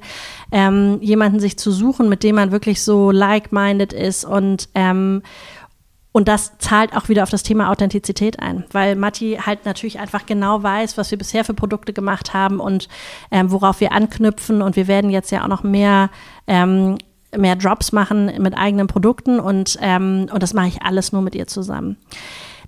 [0.51, 5.21] ähm, jemanden sich zu suchen, mit dem man wirklich so like-minded ist und ähm,
[6.11, 10.25] und das zahlt auch wieder auf das Thema Authentizität ein, weil Matti halt natürlich einfach
[10.25, 12.87] genau weiß, was wir bisher für Produkte gemacht haben und
[13.31, 14.61] ähm, worauf wir anknüpfen.
[14.61, 16.09] Und wir werden jetzt ja auch noch mehr
[16.47, 16.97] ähm,
[17.37, 21.35] mehr Drops machen mit eigenen Produkten und, ähm, und das mache ich alles nur mit
[21.35, 21.97] ihr zusammen.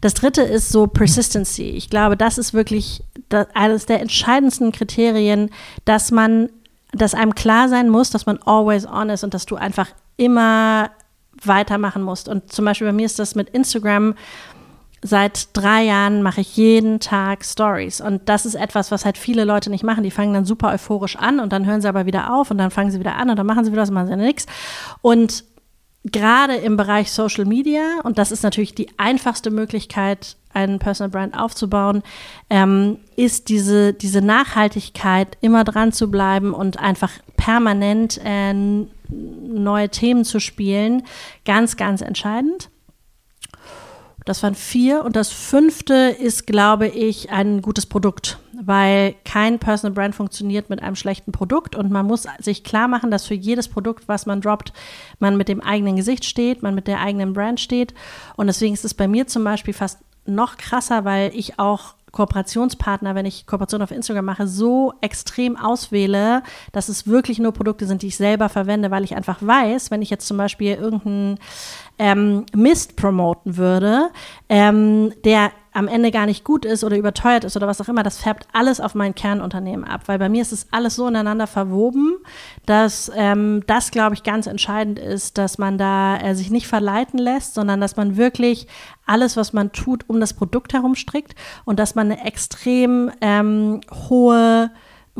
[0.02, 1.70] Das dritte ist so Persistency.
[1.70, 5.50] Ich glaube, das ist wirklich das, eines der entscheidendsten Kriterien,
[5.86, 6.50] dass man,
[6.92, 10.90] dass einem klar sein muss, dass man always on ist und dass du einfach immer
[11.44, 12.28] weitermachen musst.
[12.28, 14.16] Und zum Beispiel bei mir ist das mit Instagram.
[15.04, 18.02] Seit drei Jahren mache ich jeden Tag Stories.
[18.02, 20.04] Und das ist etwas, was halt viele Leute nicht machen.
[20.04, 22.72] Die fangen dann super euphorisch an und dann hören sie aber wieder auf und dann
[22.72, 24.48] fangen sie wieder an und dann machen sie wieder was machen sie nichts.
[25.02, 25.44] Und
[26.12, 31.38] gerade im Bereich Social Media, und das ist natürlich die einfachste Möglichkeit, einen Personal Brand
[31.38, 32.04] aufzubauen,
[32.50, 40.26] ähm, ist diese, diese Nachhaltigkeit, immer dran zu bleiben und einfach permanent äh, neue Themen
[40.26, 41.04] zu spielen,
[41.46, 42.70] ganz, ganz entscheidend.
[44.26, 45.06] Das waren vier.
[45.06, 50.82] Und das fünfte ist, glaube ich, ein gutes Produkt, weil kein Personal Brand funktioniert mit
[50.82, 51.76] einem schlechten Produkt.
[51.76, 54.74] Und man muss sich klar machen, dass für jedes Produkt, was man droppt,
[55.20, 57.94] man mit dem eigenen Gesicht steht, man mit der eigenen Brand steht.
[58.36, 63.16] Und deswegen ist es bei mir zum Beispiel fast noch krasser, weil ich auch Kooperationspartner,
[63.16, 66.42] wenn ich Kooperation auf Instagram mache, so extrem auswähle,
[66.72, 70.02] dass es wirklich nur Produkte sind, die ich selber verwende, weil ich einfach weiß, wenn
[70.02, 71.38] ich jetzt zum Beispiel irgendeinen
[72.00, 74.10] ähm, Mist promoten würde,
[74.50, 78.02] ähm, der am Ende gar nicht gut ist oder überteuert ist oder was auch immer,
[78.02, 80.02] das färbt alles auf mein Kernunternehmen ab.
[80.08, 82.18] Weil bei mir ist es alles so ineinander verwoben,
[82.66, 87.20] dass ähm, das, glaube ich, ganz entscheidend ist, dass man da äh, sich nicht verleiten
[87.20, 88.68] lässt, sondern dass man wirklich
[89.06, 93.82] alles, was man tut, um das Produkt herum strickt und dass man eine extrem ähm,
[94.10, 94.72] hohe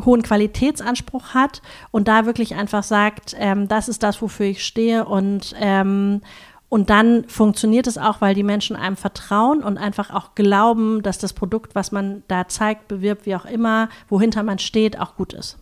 [0.04, 5.04] hohen Qualitätsanspruch hat und da wirklich einfach sagt, ähm, das ist das, wofür ich stehe
[5.04, 6.20] und ähm,
[6.68, 11.18] und dann funktioniert es auch, weil die Menschen einem vertrauen und einfach auch glauben, dass
[11.18, 15.32] das Produkt, was man da zeigt, bewirbt, wie auch immer, wohinter man steht, auch gut
[15.32, 15.58] ist.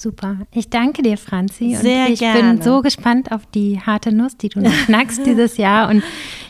[0.00, 0.38] Super.
[0.50, 1.76] Ich danke dir, Franzi.
[1.78, 2.54] Sehr und ich gerne.
[2.54, 5.90] bin so gespannt auf die harte Nuss, die du noch knackst dieses Jahr.
[5.90, 6.02] Und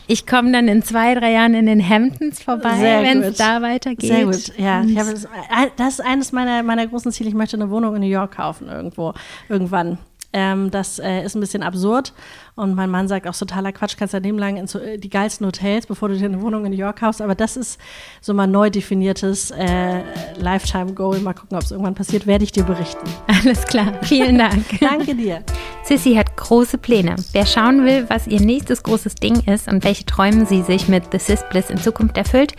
[0.07, 4.09] ich komme dann in zwei, drei Jahren in den Hamptons vorbei, wenn es da weitergeht.
[4.09, 4.57] Sehr gut.
[4.57, 5.27] Ja, das,
[5.75, 7.27] das, ist eines meiner, meiner großen Ziele.
[7.27, 9.13] Ich möchte eine Wohnung in New York kaufen irgendwo,
[9.49, 9.97] irgendwann.
[10.33, 12.13] Ähm, das äh, ist ein bisschen absurd.
[12.55, 15.47] Und mein Mann sagt auch totaler Quatsch, kannst dein Leben lang in äh, die geilsten
[15.47, 17.21] Hotels, bevor du dir eine Wohnung in New York kaufst.
[17.21, 17.79] Aber das ist
[18.21, 20.01] so mal neu definiertes äh,
[20.37, 21.19] Lifetime-Goal.
[21.19, 23.07] Mal gucken, ob es irgendwann passiert, werde ich dir berichten.
[23.27, 23.93] Alles klar.
[24.03, 24.65] Vielen Dank.
[24.79, 25.43] Danke dir.
[25.83, 27.15] Sissy hat große Pläne.
[27.31, 31.05] Wer schauen will, was ihr nächstes großes Ding ist und welche Träume sie sich mit
[31.11, 32.53] The Sis Bliss in Zukunft erfüllt,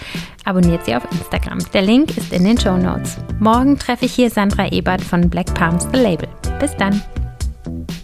[0.44, 1.58] abonniert sie auf Instagram.
[1.72, 3.16] Der Link ist in den Show Notes.
[3.38, 6.28] Morgen treffe ich hier Sandra Ebert von Black Palms The Label.
[6.58, 7.00] Bis dann.
[7.66, 8.01] you